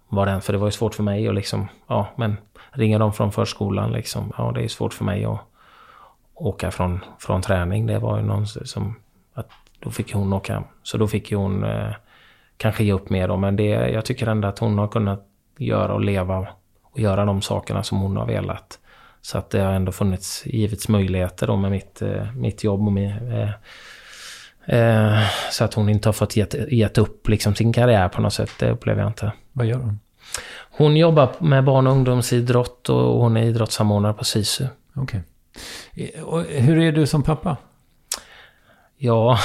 [0.09, 0.41] var den.
[0.41, 2.37] För det var ju svårt för mig att liksom, ja men
[2.71, 4.33] ringer de från förskolan liksom.
[4.37, 5.39] Ja det är svårt för mig att
[6.33, 7.85] åka från, från träning.
[7.85, 8.95] Det var ju någon som,
[9.33, 9.49] att
[9.79, 10.63] då fick hon åka.
[10.83, 11.93] Så då fick ju hon eh,
[12.57, 13.37] kanske ge upp mer då.
[13.37, 15.27] Men det, jag tycker ändå att hon har kunnat
[15.57, 16.47] göra och leva
[16.81, 18.79] och göra de sakerna som hon har velat.
[19.21, 22.93] Så att det har ändå funnits, givits möjligheter då med mitt, eh, mitt jobb och
[22.93, 23.51] min, eh,
[24.65, 28.33] eh så att hon inte har fått gett, gett upp liksom sin karriär på något
[28.33, 28.51] sätt.
[28.59, 29.31] Det upplever jag inte.
[29.57, 29.99] Vad gör hon?
[30.71, 34.65] Hon jobbar med barn och ungdomsidrott och hon är idrottssamordnare på SISU.
[34.95, 35.21] Okej.
[35.95, 36.21] Okay.
[36.21, 37.57] Och hur är du som pappa?
[38.97, 39.37] Ja,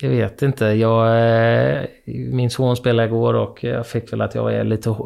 [0.00, 0.64] jag vet inte.
[0.64, 4.96] Jag, eh, min son spelade igår och jag fick väl att jag är lite,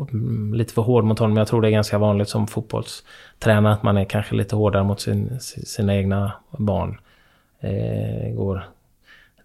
[0.54, 1.36] lite för hård mot honom.
[1.36, 5.00] Jag tror det är ganska vanligt som fotbollstränare att man är kanske lite hårdare mot
[5.00, 7.00] sin, sina egna barn.
[7.60, 8.64] Eh, igår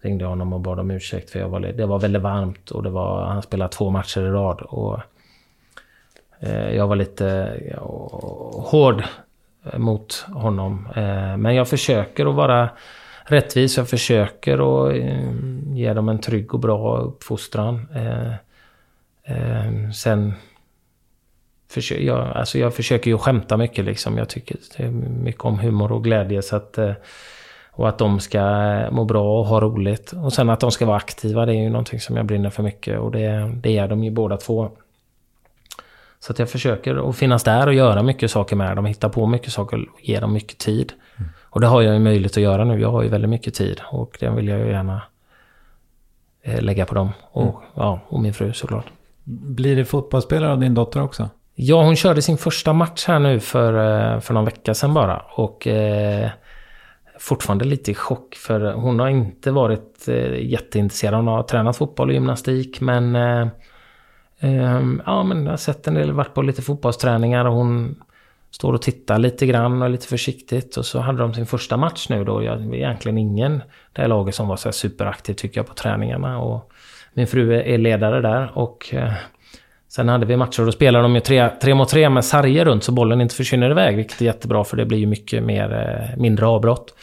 [0.04, 2.82] ringde jag honom och bad om ursäkt för jag var, det var väldigt varmt och
[2.82, 4.60] det var, han spelade två matcher i rad.
[4.60, 5.00] Och,
[6.40, 8.08] eh, jag var lite ja,
[8.52, 9.04] hård
[9.76, 10.88] mot honom.
[10.96, 12.68] Eh, men jag försöker att vara
[13.24, 13.76] rättvis.
[13.76, 14.52] Jag försöker
[14.88, 17.88] att eh, ge dem en trygg och bra uppfostran.
[17.94, 18.32] Eh,
[19.24, 20.32] eh, sen...
[21.68, 24.18] Försö jag, alltså jag försöker ju skämta mycket liksom.
[24.18, 24.56] Jag tycker
[24.90, 26.42] mycket om humor och glädje.
[26.42, 26.92] Så att, eh,
[27.74, 28.40] och att de ska
[28.90, 30.12] må bra och ha roligt.
[30.12, 32.62] Och sen att de ska vara aktiva, det är ju någonting som jag brinner för
[32.62, 32.98] mycket.
[32.98, 34.70] Och det, det är de ju båda två.
[36.20, 38.86] Så att jag försöker att finnas där och göra mycket saker med dem.
[38.86, 40.92] Hitta på mycket saker och ge dem mycket tid.
[41.16, 41.30] Mm.
[41.42, 42.80] Och det har jag ju möjlighet att göra nu.
[42.80, 45.02] Jag har ju väldigt mycket tid och den vill jag ju gärna
[46.42, 47.12] eh, lägga på dem.
[47.30, 47.54] Och, mm.
[47.74, 48.86] ja, och min fru såklart.
[49.24, 51.28] Blir det fotbollsspelare av din dotter också?
[51.54, 55.16] Ja, hon körde sin första match här nu för, eh, för någon vecka sedan bara.
[55.18, 56.30] Och eh,
[57.18, 61.14] fortfarande lite i chock för hon har inte varit eh, jätteintresserad.
[61.14, 63.16] Hon har tränat fotboll och gymnastik men...
[63.16, 63.48] Eh,
[64.40, 68.02] eh, ja, men jag har sett en del, varit på lite fotbollsträningar och hon
[68.50, 70.76] står och tittar lite grann och lite försiktigt.
[70.76, 72.42] Och så hade de sin första match nu då.
[72.42, 73.62] Jag, egentligen ingen
[73.92, 76.38] det här laget som var så superaktiv tycker jag på träningarna.
[76.38, 76.72] Och
[77.14, 79.12] min fru är ledare där och eh,
[79.94, 82.64] sen hade vi matcher och då spelar de ju tre, tre mot tre med sarger
[82.64, 83.96] runt så bollen inte försvinner iväg.
[83.96, 86.94] Vilket är jättebra för det blir ju mycket mer, eh, mindre avbrott.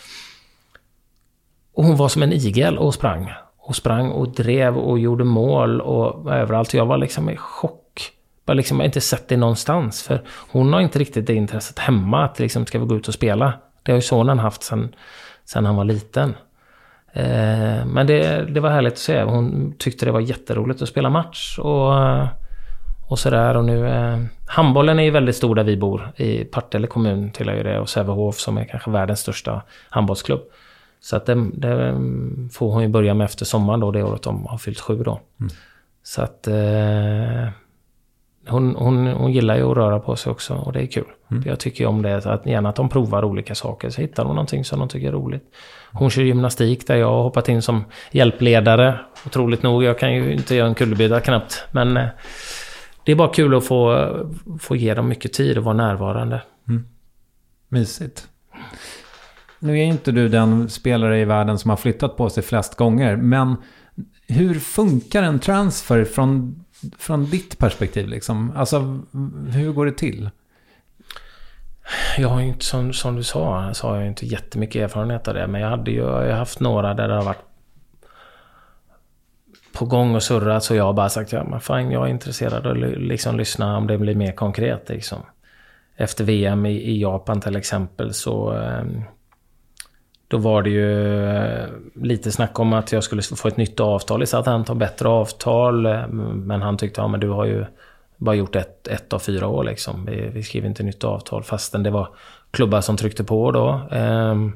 [1.74, 3.32] Och hon var som en igel och sprang.
[3.58, 6.74] Och sprang och drev och gjorde mål och överallt.
[6.74, 7.82] Jag var liksom i chock
[8.46, 10.04] liksom, jag liksom har inte sett det någonstans.
[10.04, 10.22] För
[10.52, 13.54] hon har inte riktigt det intresset hemma att liksom ska vi gå ut och spela.
[13.84, 14.96] Det har ju sonen haft sen,
[15.46, 16.36] sen han var liten.
[17.14, 19.24] Eh, men det, det var härligt att se.
[19.24, 21.60] Hon tyckte det var jätteroligt att spela match.
[21.60, 22.28] Och, eh,
[23.12, 23.58] och sådär.
[23.58, 26.12] Och nu, eh, handbollen är ju väldigt stor där vi bor.
[26.16, 27.80] I Partille kommun tillhör ju det.
[27.80, 30.42] Och Sävehof som är kanske världens största handbollsklubb.
[31.00, 32.00] Så att det, det,
[32.52, 35.20] får hon ju börja med efter sommaren då, det året de har fyllt sju då.
[35.40, 35.52] Mm.
[36.04, 36.48] Så att...
[36.48, 37.50] Eh,
[38.48, 41.06] hon, hon, hon gillar ju att röra på sig också och det är kul.
[41.32, 41.44] Mm.
[41.46, 43.90] Jag tycker om det, att gärna att de provar olika saker.
[43.90, 45.44] Så hittar de någonting som de tycker är roligt.
[45.92, 49.00] Hon kör gymnastik där jag har hoppat in som hjälpledare.
[49.26, 51.66] Otroligt nog, jag kan ju inte göra en kullerbytta knappt.
[51.72, 52.08] Men eh,
[53.06, 54.10] det är bara kul att få,
[54.60, 56.42] få ge dem mycket tid och vara närvarande.
[56.70, 56.88] Mm.
[57.68, 58.28] Mysigt.
[59.60, 63.16] Nu är inte du den spelare i världen som har flyttat på sig flest gånger,
[63.16, 63.56] men
[64.28, 66.64] hur funkar en transfer från
[66.98, 68.54] från ditt perspektiv liksom?
[68.56, 69.00] Alltså,
[69.50, 70.30] hur går det till?
[72.18, 75.48] Jag har inte, som, som du sa, så har jag inte jättemycket erfarenhet av det.
[75.48, 77.46] Men jag hade ju jag har haft några där det har varit
[79.74, 80.64] på gång och surrat.
[80.64, 83.78] Så jag har bara sagt, ja men fine, jag är intresserad av att liksom lyssna
[83.78, 85.20] om det blir mer konkret liksom.
[85.96, 88.52] Efter VM i, i Japan till exempel så...
[88.52, 89.02] Ehm,
[90.28, 94.24] då var det ju eh, lite snack om att jag skulle få ett nytt avtal
[94.24, 95.86] i Southampton, bättre avtal.
[95.86, 97.66] Ehm, men han tyckte, ja men du har ju
[98.18, 100.06] bara gjort ett, ett av fyra år liksom.
[100.06, 102.08] Vi, vi skriver inte nytt avtal fastän det var
[102.52, 103.82] klubbar som tryckte på då.
[103.92, 104.54] Ehm,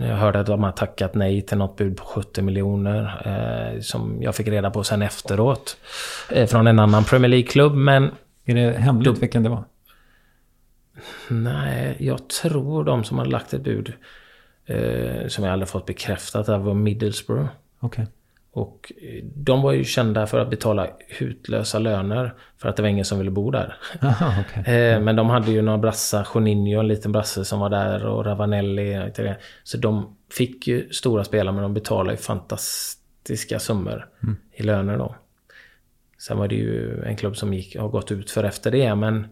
[0.00, 3.22] jag hörde att de har tackat nej till något bud på 70 miljoner.
[3.74, 5.76] Eh, som jag fick reda på sen efteråt.
[6.48, 7.74] från en annan Premier League-klubb.
[7.74, 8.10] Men
[8.44, 9.64] Är det hemligt vilken det var?
[11.28, 13.92] Nej, jag tror de som hade lagt ett bud
[14.66, 17.48] eh, som jag aldrig fått bekräftat det var Middlesbrough.
[17.80, 18.06] Okej.
[18.56, 22.88] Och eh, de var ju kända för att betala hutlösa löner för att det var
[22.88, 23.76] ingen som ville bo där.
[24.02, 24.74] Aha, okej.
[24.76, 28.24] Eh, Men de hade ju några brassar, Juninho, en liten brasse som var där och
[28.24, 28.98] Ravanelli.
[28.98, 29.36] och det.
[29.62, 34.08] Så de fick ju stora spelare men de betalade ju fantastiska summor
[34.52, 35.14] i löner då.
[36.18, 39.26] Sen var det ju en klubb som gick, har gått ut för efter det men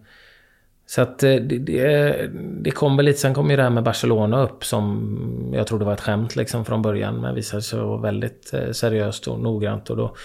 [0.85, 2.29] så att eh, det, det,
[2.61, 5.85] det kom väl lite, sen kom ju det här med Barcelona upp som jag trodde
[5.85, 9.89] var ett skämt liksom från början men visade sig vara väldigt eh, seriöst och noggrant
[9.89, 10.15] och då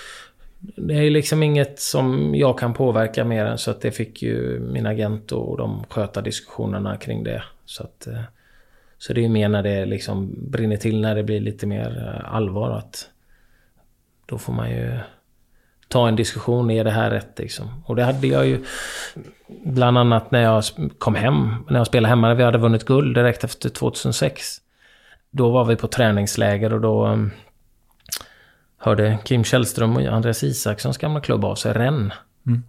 [0.60, 4.22] det är ju liksom inget som jag kan påverka mer än så att det fick
[4.22, 7.42] ju min agent och de sköta diskussionerna kring det.
[7.64, 8.22] Så att eh,
[8.98, 12.22] så det är ju mer när det liksom brinner till, när det blir lite mer
[12.26, 13.08] allvar att
[14.26, 14.98] då får man ju
[15.88, 17.82] ta en diskussion, är det här rätt liksom?
[17.86, 18.64] Och det hade jag ju
[19.64, 20.64] bland annat när jag
[20.98, 24.56] kom hem, när jag spelade hemma, när vi hade vunnit guld direkt efter 2006.
[25.30, 27.30] Då var vi på träningsläger och då um,
[28.78, 32.12] hörde Kim Källström och Andreas Isakssons gamla klubb av sig, Rennes.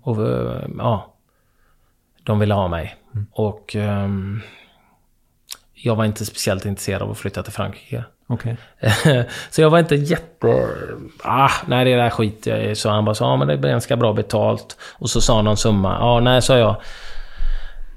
[0.01, 1.13] Och eh, ja,
[2.23, 2.95] de ville ha mig.
[3.31, 4.41] Och ehm,
[5.83, 8.03] jag var inte speciellt intresserad av att flytta till Frankrike.
[8.27, 8.57] Okej.
[9.49, 10.67] så jag var inte jätte...
[11.23, 12.75] Ah, nej det där skiter jag i.
[12.75, 14.77] Så han bara sa, ja men det blir ganska bra betalt.
[14.93, 15.97] Och så sa någon summa.
[15.99, 16.75] Ja, nej sa jag.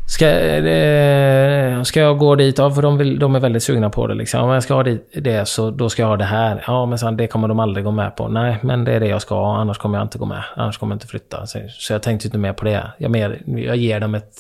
[0.09, 2.59] Ska, eh, ska jag gå dit?
[2.59, 4.43] Ja, för de, vill, de är väldigt sugna på det liksom.
[4.43, 6.65] Om jag ska ha dit, det så då ska jag ha det här.
[6.67, 8.29] Ja, men sen, det kommer de aldrig gå med på.
[8.29, 9.57] Nej, men det är det jag ska ha.
[9.57, 10.43] Annars kommer jag inte gå med.
[10.57, 11.47] Annars kommer jag inte flytta.
[11.47, 12.93] Så, så jag tänkte inte mer på det.
[12.99, 14.35] Jag, mer, jag ger dem ett,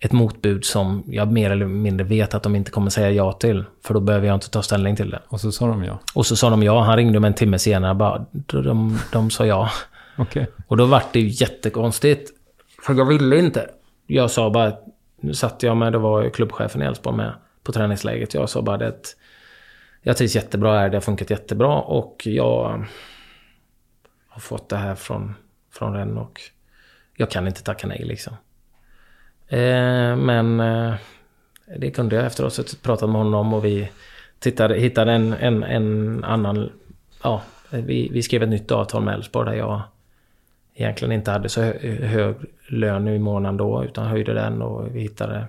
[0.00, 3.64] ett motbud som jag mer eller mindre vet att de inte kommer säga ja till.
[3.84, 5.22] För då behöver jag inte ta ställning till det.
[5.28, 5.98] Och så sa de ja.
[6.14, 6.80] Och så sa de ja.
[6.80, 7.94] Han ringde mig en timme senare.
[7.94, 9.70] Bara, de, de, de sa ja.
[10.18, 10.46] Okej.
[10.66, 12.30] Och då vart det ju jättekonstigt.
[12.82, 13.70] För jag ville inte.
[14.06, 14.72] Jag sa bara...
[15.22, 17.32] Nu satt jag med, det var klubbchefen i Elfsborg med
[17.62, 18.34] på träningsläget.
[18.34, 19.16] Jag sa bara det att
[20.02, 22.86] jag trivs jättebra här, det har funkat jättebra och jag
[24.28, 25.34] har fått det här från,
[25.72, 26.40] från Rennes och
[27.16, 28.34] jag kan inte tacka nej liksom.
[29.50, 30.94] Eh, men eh,
[31.76, 33.90] det kunde jag efteråt så pratat med honom och vi
[34.38, 36.70] tittade, hittade en, en, en annan...
[37.22, 39.82] Ja, vi, vi skrev ett nytt avtal med Elfsborg där jag
[40.74, 41.60] egentligen inte hade så
[42.02, 42.36] hög
[42.68, 45.46] lön i månaden då utan höjde den och vi hittade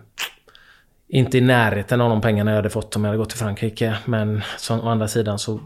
[1.13, 3.97] inte i närheten av de pengarna jag hade fått om jag hade gått till Frankrike.
[4.05, 5.59] Men som, å andra sidan så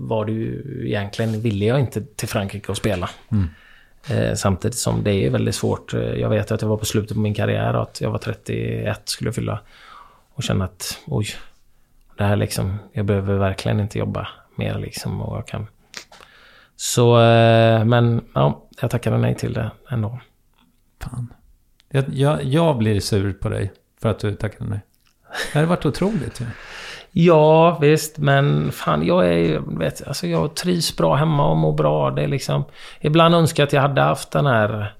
[0.00, 3.10] var det ju egentligen ville jag inte till Frankrike och spela.
[3.32, 3.48] Mm.
[4.08, 5.94] Eh, samtidigt som det är väldigt svårt.
[5.94, 8.18] Eh, jag vet att jag var på slutet på min karriär och att jag var
[8.18, 9.60] 31 skulle jag fylla.
[10.34, 11.26] Och känna att oj,
[12.16, 15.66] det här liksom, jag behöver verkligen inte jobba mer liksom och jag kan.
[16.76, 20.20] Så, eh, men ja, jag tackade nej till det ändå.
[21.00, 21.32] Fan.
[21.88, 24.80] Jag, jag, jag blir sur på dig för att du tackade nej.
[25.52, 26.44] Det hade varit otroligt ju.
[26.44, 26.50] Ja,
[27.12, 32.10] Ja, visst, men fan, jag är vet, alltså jag trivs bra hemma och mår bra.
[32.10, 32.64] Det är liksom...
[33.00, 34.94] Ibland önskar jag att jag hade haft den här...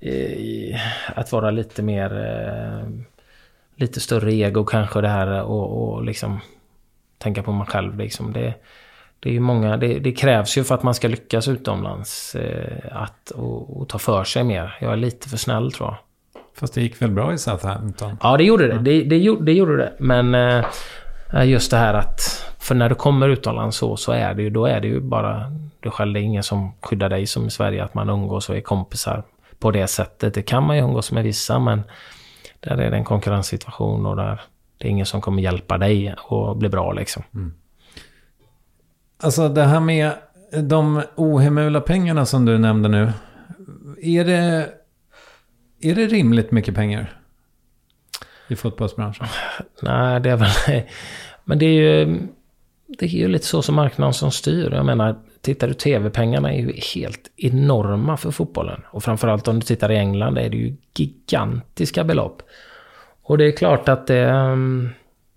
[0.00, 0.80] Eh,
[1.14, 2.12] att vara lite mer...
[2.12, 2.88] Eh,
[3.76, 6.40] lite större ego kanske det här och, och liksom...
[7.18, 8.32] Tänka på mig själv liksom.
[8.32, 8.54] Det,
[9.20, 9.76] det är ju många...
[9.76, 12.34] Det, det krävs ju för att man ska lyckas utomlands.
[12.34, 14.76] Eh, att och, och ta för sig mer.
[14.80, 15.96] Jag är lite för snäll tror jag.
[16.58, 18.16] Fast det gick väl bra i Southampton?
[18.22, 18.78] Ja, det gjorde det.
[18.78, 19.92] Det, det, gjorde, det gjorde det.
[19.98, 20.64] Men eh,
[21.44, 22.44] just det här att...
[22.58, 24.50] För när du kommer utomlands så, så är det ju...
[24.50, 26.12] Då är det ju bara du själv.
[26.12, 27.84] Det är ingen som skyddar dig som i Sverige.
[27.84, 29.22] Att man umgås och är kompisar
[29.58, 30.34] på det sättet.
[30.34, 31.82] Det kan man ju umgås med vissa, men...
[32.60, 34.40] Där är det en konkurrenssituation och där...
[34.78, 37.22] Det är ingen som kommer hjälpa dig att bli bra liksom.
[39.22, 40.12] Alltså det här med
[40.62, 43.12] de ohemula pengarna som du nämnde nu.
[44.02, 44.68] Är det,
[45.80, 47.20] är det rimligt mycket pengar?
[48.48, 49.26] I fotbollsbranschen?
[49.82, 50.82] Nej, det är väl...
[51.44, 52.18] Men det är ju...
[52.86, 54.72] Det är ju lite så som marknaden som styr.
[54.72, 58.82] Jag menar, tittar du TV-pengarna är ju helt enorma för fotbollen.
[58.90, 62.42] Och framförallt om du tittar i England är det ju gigantiska belopp.
[63.22, 64.56] Och det är klart att det...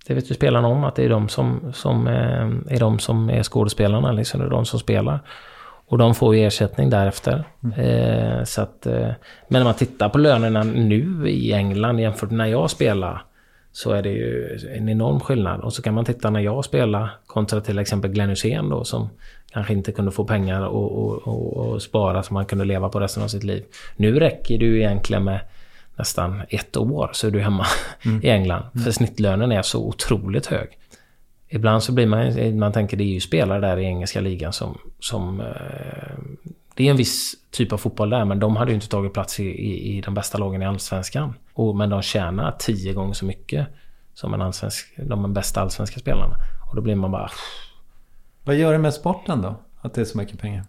[0.07, 3.30] Det vet ju spelarna om, att det är de som, som, eh, är, de som
[3.30, 4.11] är skådespelarna.
[4.11, 5.19] Liksom, det är de som spelar.
[5.91, 7.43] Och de får ju ersättning därefter.
[7.77, 9.09] Eh, så att, eh,
[9.47, 13.19] men när man tittar på lönerna nu i England jämfört med när jag spelade.
[13.72, 15.61] Så är det ju en enorm skillnad.
[15.61, 19.09] Och så kan man titta när jag spelade kontra till exempel Glenn Hysén då som
[19.51, 22.99] kanske inte kunde få pengar och, och, och, och spara så man kunde leva på
[22.99, 23.63] resten av sitt liv.
[23.95, 25.39] Nu räcker det ju egentligen med
[25.95, 27.65] nästan ett år så är du hemma
[28.22, 28.63] i England.
[28.84, 30.77] För snittlönen är så otroligt hög.
[31.53, 34.78] Ibland så blir man, man tänker det är ju spelare där i engelska ligan som,
[34.99, 35.45] som eh,
[36.76, 39.14] det Det är en viss typ av fotboll där, men de hade ju inte tagit
[39.14, 41.34] plats i, i, i de bästa lagen i Allsvenskan.
[41.53, 43.68] Och, men de tjänar tio gånger så mycket
[44.14, 46.36] som en allsvensk, de bästa allsvenska spelarna.
[46.69, 47.30] Och då blir man bara...
[48.44, 49.56] Vad gör det med sporten då?
[49.82, 50.64] Att det är så mycket pengar?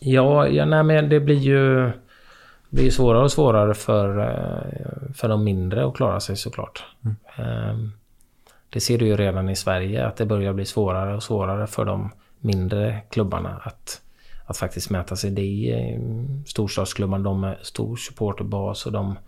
[0.00, 1.92] Ja, ja nej, men det blir ju...
[2.72, 6.84] Det blir svårare och svårare för, eh, för de mindre att klara sig såklart.
[7.04, 7.16] Mm.
[7.36, 7.92] Ehm,
[8.70, 11.84] det ser du ju redan i Sverige att det börjar bli svårare och svårare för
[11.84, 14.02] de mindre klubbarna att,
[14.44, 15.30] att faktiskt mäta sig.
[15.30, 16.00] Det är
[16.46, 19.18] storstadsklubbarna, de med stor supporterbas och de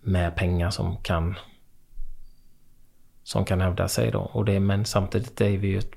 [0.00, 1.34] med pengar som kan
[3.22, 4.20] som kan hävda sig då.
[4.20, 5.92] Och det, men samtidigt är vi ju ett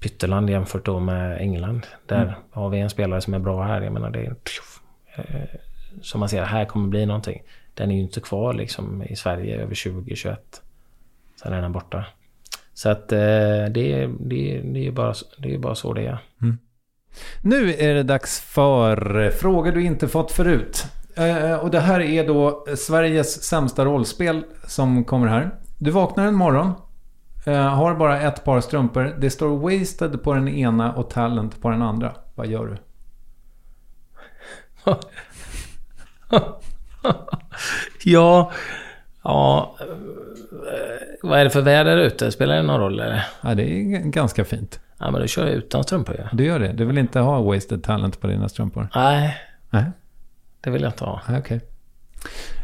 [0.00, 1.86] pytteland jämfört då med England.
[2.06, 2.34] Där mm.
[2.50, 3.80] har vi en spelare som är bra här.
[3.80, 4.36] Jag menar det är...
[5.18, 5.60] Eh,
[6.02, 7.42] som man ser, här kommer bli någonting.
[7.74, 10.62] Den är ju inte kvar liksom i Sverige över 2021.
[11.42, 12.04] Sen är den borta.
[12.74, 16.18] Så att eh, det, det, det, är bara, det är bara så det är.
[16.42, 16.58] Mm.
[17.42, 20.84] Nu är det dags för eh, frågor du inte fått förut.
[21.60, 25.50] Och det här är då Sveriges sämsta rollspel som kommer här.
[25.78, 26.72] Du vaknar en morgon,
[27.46, 29.16] har bara ett par strumpor.
[29.20, 32.14] Det står wasted på den ena och talent på den andra.
[32.34, 32.76] Vad gör du?
[38.04, 38.52] ja,
[39.22, 39.76] ja.
[41.22, 42.32] Vad är det för väder ute?
[42.32, 43.00] Spelar det någon roll?
[43.00, 43.26] Eller?
[43.40, 44.80] Ja, det är ganska fint.
[44.98, 46.20] Ja, men då kör jag utan strumpor ju.
[46.22, 46.28] Ja.
[46.32, 46.72] Du gör det?
[46.72, 48.88] Du vill inte ha wasted talent på dina strumpor?
[48.94, 49.36] Nej.
[49.70, 49.84] Nej.
[50.60, 51.20] Det vill jag inte ha.
[51.28, 51.38] Okej.
[51.38, 51.60] Okay.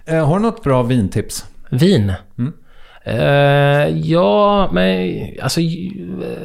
[0.04, 1.44] Eh, har du något bra vintips?
[1.70, 2.12] Vin?
[2.38, 2.52] Mm.
[3.04, 5.60] Eh, ja, men alltså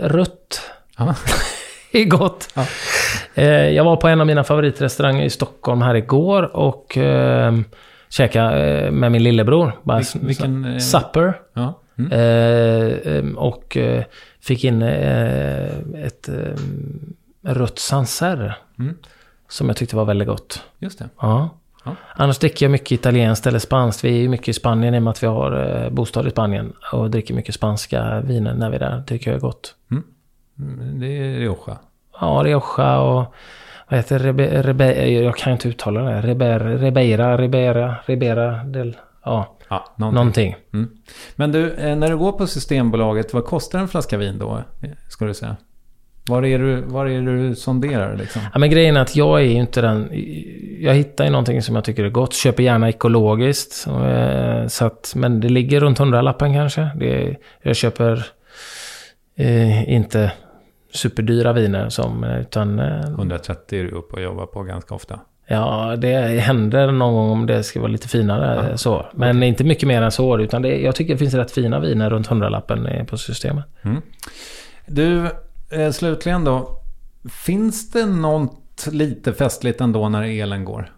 [0.01, 0.61] rött.
[2.01, 2.49] är gott.
[2.55, 2.65] Ja.
[3.33, 7.53] Eh, jag var på en av mina favoritrestauranger i Stockholm här igår och eh,
[8.09, 9.71] käkade eh, med min lillebror.
[9.83, 10.65] Bara Vil vilken?
[10.65, 11.33] Eh, supper.
[11.53, 11.79] Ja.
[11.97, 12.11] Mm.
[12.11, 13.77] Eh, eh, och
[14.41, 16.29] fick in ett
[17.43, 18.55] rött Sancerre.
[18.79, 18.95] Mm.
[19.49, 20.63] Som jag tyckte var väldigt gott.
[20.79, 21.09] Just det.
[21.21, 21.49] Ja.
[21.85, 21.95] ja.
[22.15, 24.03] Annars dricker jag mycket italienskt eller spanskt.
[24.03, 26.73] Vi är ju mycket i Spanien i och med att vi har bostad i Spanien.
[26.91, 29.03] Och dricker mycket spanska viner när vi är där.
[29.07, 29.75] tycker jag är gott.
[29.91, 30.03] Mm.
[30.59, 31.77] Mm det är Rioja.
[32.21, 33.33] Ja, Rioja och...
[33.89, 34.63] Vad heter det?
[34.63, 36.21] Rebe, jag kan inte uttala det.
[36.21, 38.97] Reber, Ribeira, Ribera, Ribera del...
[39.25, 40.15] Ja, ja någonting.
[40.15, 40.55] någonting.
[40.73, 40.89] Mm.
[41.35, 44.63] Men du, eh, när du går på Systembolaget, vad kostar en flaska vin då?
[45.09, 45.55] Ska du säga?
[46.29, 48.41] Var är du, var är du sonderar liksom?
[48.53, 50.09] Ja, men grejen är att jag är ju inte den...
[50.79, 52.33] Jag hittar ju någonting som jag tycker är gott.
[52.33, 53.87] Köper gärna ekologiskt.
[53.87, 56.89] Eh, så att, men det ligger runt hundralappen kanske.
[56.95, 58.25] Det, jag köper
[59.35, 60.31] eh, inte
[60.91, 62.23] superdyra viner som...
[62.23, 65.19] Utan, eh, 130 är du uppe och jobbar på ganska ofta.
[65.47, 68.77] Ja, det händer någon gång om det ska vara lite finare ja.
[68.77, 69.05] så.
[69.13, 69.49] Men okay.
[69.49, 70.39] inte mycket mer än så.
[70.39, 73.65] Utan det, jag tycker det finns rätt fina viner runt hundralappen på systemet.
[73.81, 74.01] Mm.
[74.85, 75.29] Du,
[75.71, 76.81] eh, slutligen då.
[77.45, 80.91] Finns det något lite festligt ändå när elen går?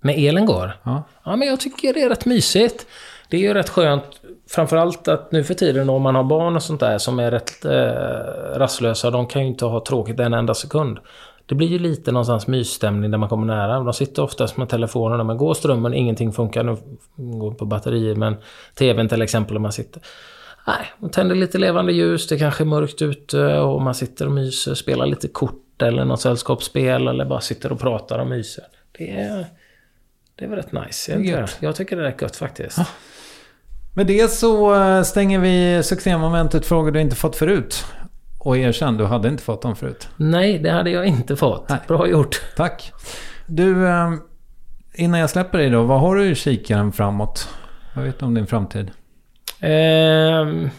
[0.00, 0.72] När elen går?
[0.82, 1.02] Ja.
[1.24, 2.86] Ja, men jag tycker det är rätt mysigt.
[3.28, 4.04] Det är ju rätt skönt.
[4.48, 7.64] Framförallt att nu för tiden om man har barn och sånt där som är rätt
[7.64, 9.10] eh, rastlösa.
[9.10, 10.98] De kan ju inte ha tråkigt en enda sekund.
[11.46, 13.80] Det blir ju lite någonstans mysstämning där man kommer nära.
[13.80, 15.24] De sitter oftast med telefonerna.
[15.24, 16.62] Men går strömmen, ingenting funkar.
[16.62, 16.76] Nu
[17.16, 18.14] går på batterier.
[18.14, 18.36] Men
[18.74, 20.02] TVn till exempel om man sitter.
[20.66, 24.32] Nej, man tänder lite levande ljus, det kanske är mörkt ute och man sitter och
[24.32, 28.64] myser, spelar lite kort eller något sällskapsspel eller bara sitter och pratar och myser.
[28.98, 29.46] Det är,
[30.34, 31.12] det är väl rätt nice.
[31.12, 32.78] Jag, tycker, jag tycker det är rätt gött faktiskt.
[32.78, 32.86] Ja.
[33.96, 37.84] Med det så eh, stänger vi succémomentet frågor du inte fått förut.
[38.38, 40.08] Och erkänn, du hade inte fått dem förut.
[40.16, 41.68] Nej, det hade jag inte fått.
[41.68, 41.78] Nej.
[41.88, 42.42] Bra gjort.
[42.56, 42.92] Tack.
[43.46, 44.12] Du, eh,
[44.94, 45.82] innan jag släpper dig då.
[45.82, 47.48] Vad har du i kikaren framåt?
[47.94, 48.90] Vad vet du om din framtid?
[49.60, 50.70] Eh,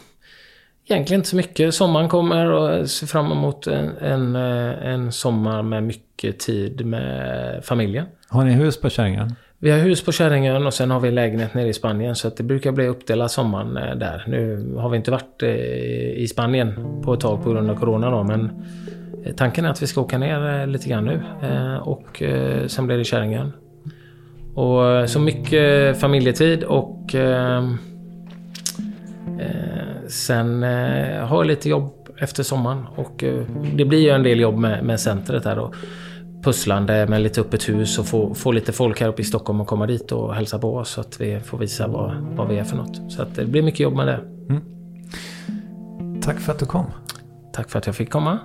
[0.85, 1.73] egentligen inte så mycket.
[1.73, 7.65] Sommaren kommer och ser fram emot en, en, eh, en sommar med mycket tid med
[7.65, 8.05] familjen.
[8.29, 9.35] Har ni hus på Käringön?
[9.59, 12.15] Vi har hus på Käringön och sen har vi lägenhet nere i Spanien.
[12.15, 14.23] Så att det brukar bli uppdelat sommaren eh, där.
[14.27, 15.49] Nu har vi inte varit eh,
[16.21, 18.23] i Spanien på ett tag på grund av Corona då.
[18.23, 18.51] Men
[19.25, 21.21] eh, tanken är att vi ska åka ner lite grann nu.
[21.81, 22.23] Och
[22.67, 23.51] sen blir det Käringön.
[24.53, 27.15] Och så mycket familjetid och
[30.07, 30.63] sen
[31.21, 33.23] har jag lite jobb efter sommaren och
[33.75, 35.71] det blir ju en del jobb med, med centret här då
[36.47, 39.67] pusslande med lite öppet hus och få, få lite folk här uppe i Stockholm och
[39.67, 42.63] komma dit och hälsa på oss så att vi får visa vad, vad vi är
[42.63, 43.11] för något.
[43.11, 44.19] Så att det blir mycket jobb med det.
[44.49, 44.61] Mm.
[46.21, 46.85] Tack för att du kom.
[47.53, 48.39] Tack för att jag fick komma.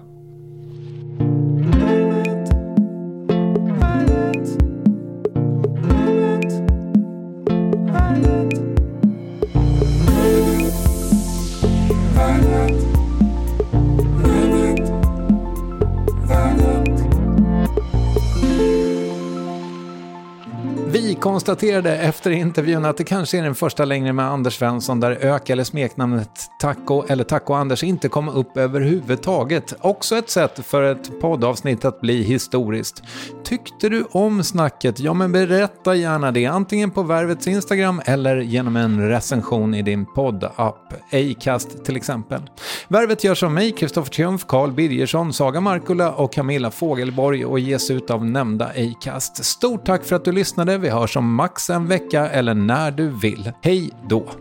[21.43, 25.51] Konstaterade efter intervjun att det kanske är den första längre med Anders Svensson där ök
[25.51, 29.74] eller smeknamnet Taco eller Taco-Anders inte kom upp överhuvudtaget.
[29.81, 33.02] Också ett sätt för ett poddavsnitt att bli historiskt.
[33.44, 35.01] Tyckte du om snacket?
[35.01, 36.47] Ja, men berätta gärna det.
[36.47, 40.94] Antingen på Värvets Instagram eller genom en recension i din poddapp.
[41.12, 42.40] Acast till exempel.
[42.89, 47.90] Värvet görs av mig, Kristoffer Triumf, Carl Birgersson, Saga Markula och Camilla Fogelborg och ges
[47.90, 49.44] ut av nämnda Acast.
[49.44, 50.78] Stort tack för att du lyssnade.
[50.78, 53.52] Vi hörs om max en vecka eller när du vill.
[53.62, 54.32] Hej då!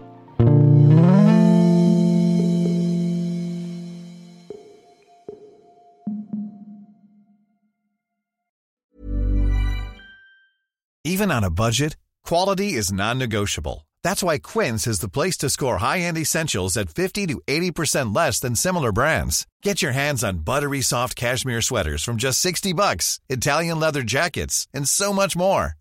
[11.03, 13.87] Even on a budget, quality is non-negotiable.
[14.03, 18.39] That's why Quince is the place to score high-end essentials at 50 to 80% less
[18.39, 19.45] than similar brands.
[19.63, 24.67] Get your hands on buttery soft cashmere sweaters from just 60 bucks, Italian leather jackets,
[24.73, 25.80] and so much more.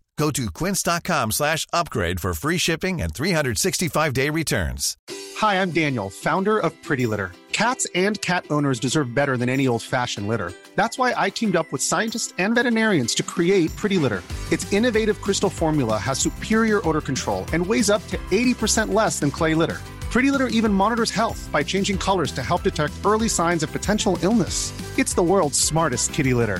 [0.17, 4.97] Go to quince.com slash upgrade for free shipping and 365-day returns.
[5.37, 7.31] Hi, I'm Daniel, founder of Pretty Litter.
[7.51, 10.53] Cats and cat owners deserve better than any old-fashioned litter.
[10.75, 14.21] That's why I teamed up with scientists and veterinarians to create Pretty Litter.
[14.51, 19.31] Its innovative crystal formula has superior odor control and weighs up to 80% less than
[19.31, 19.81] clay litter.
[20.11, 24.19] Pretty Litter even monitors health by changing colors to help detect early signs of potential
[24.21, 24.73] illness.
[24.99, 26.59] It's the world's smartest kitty litter.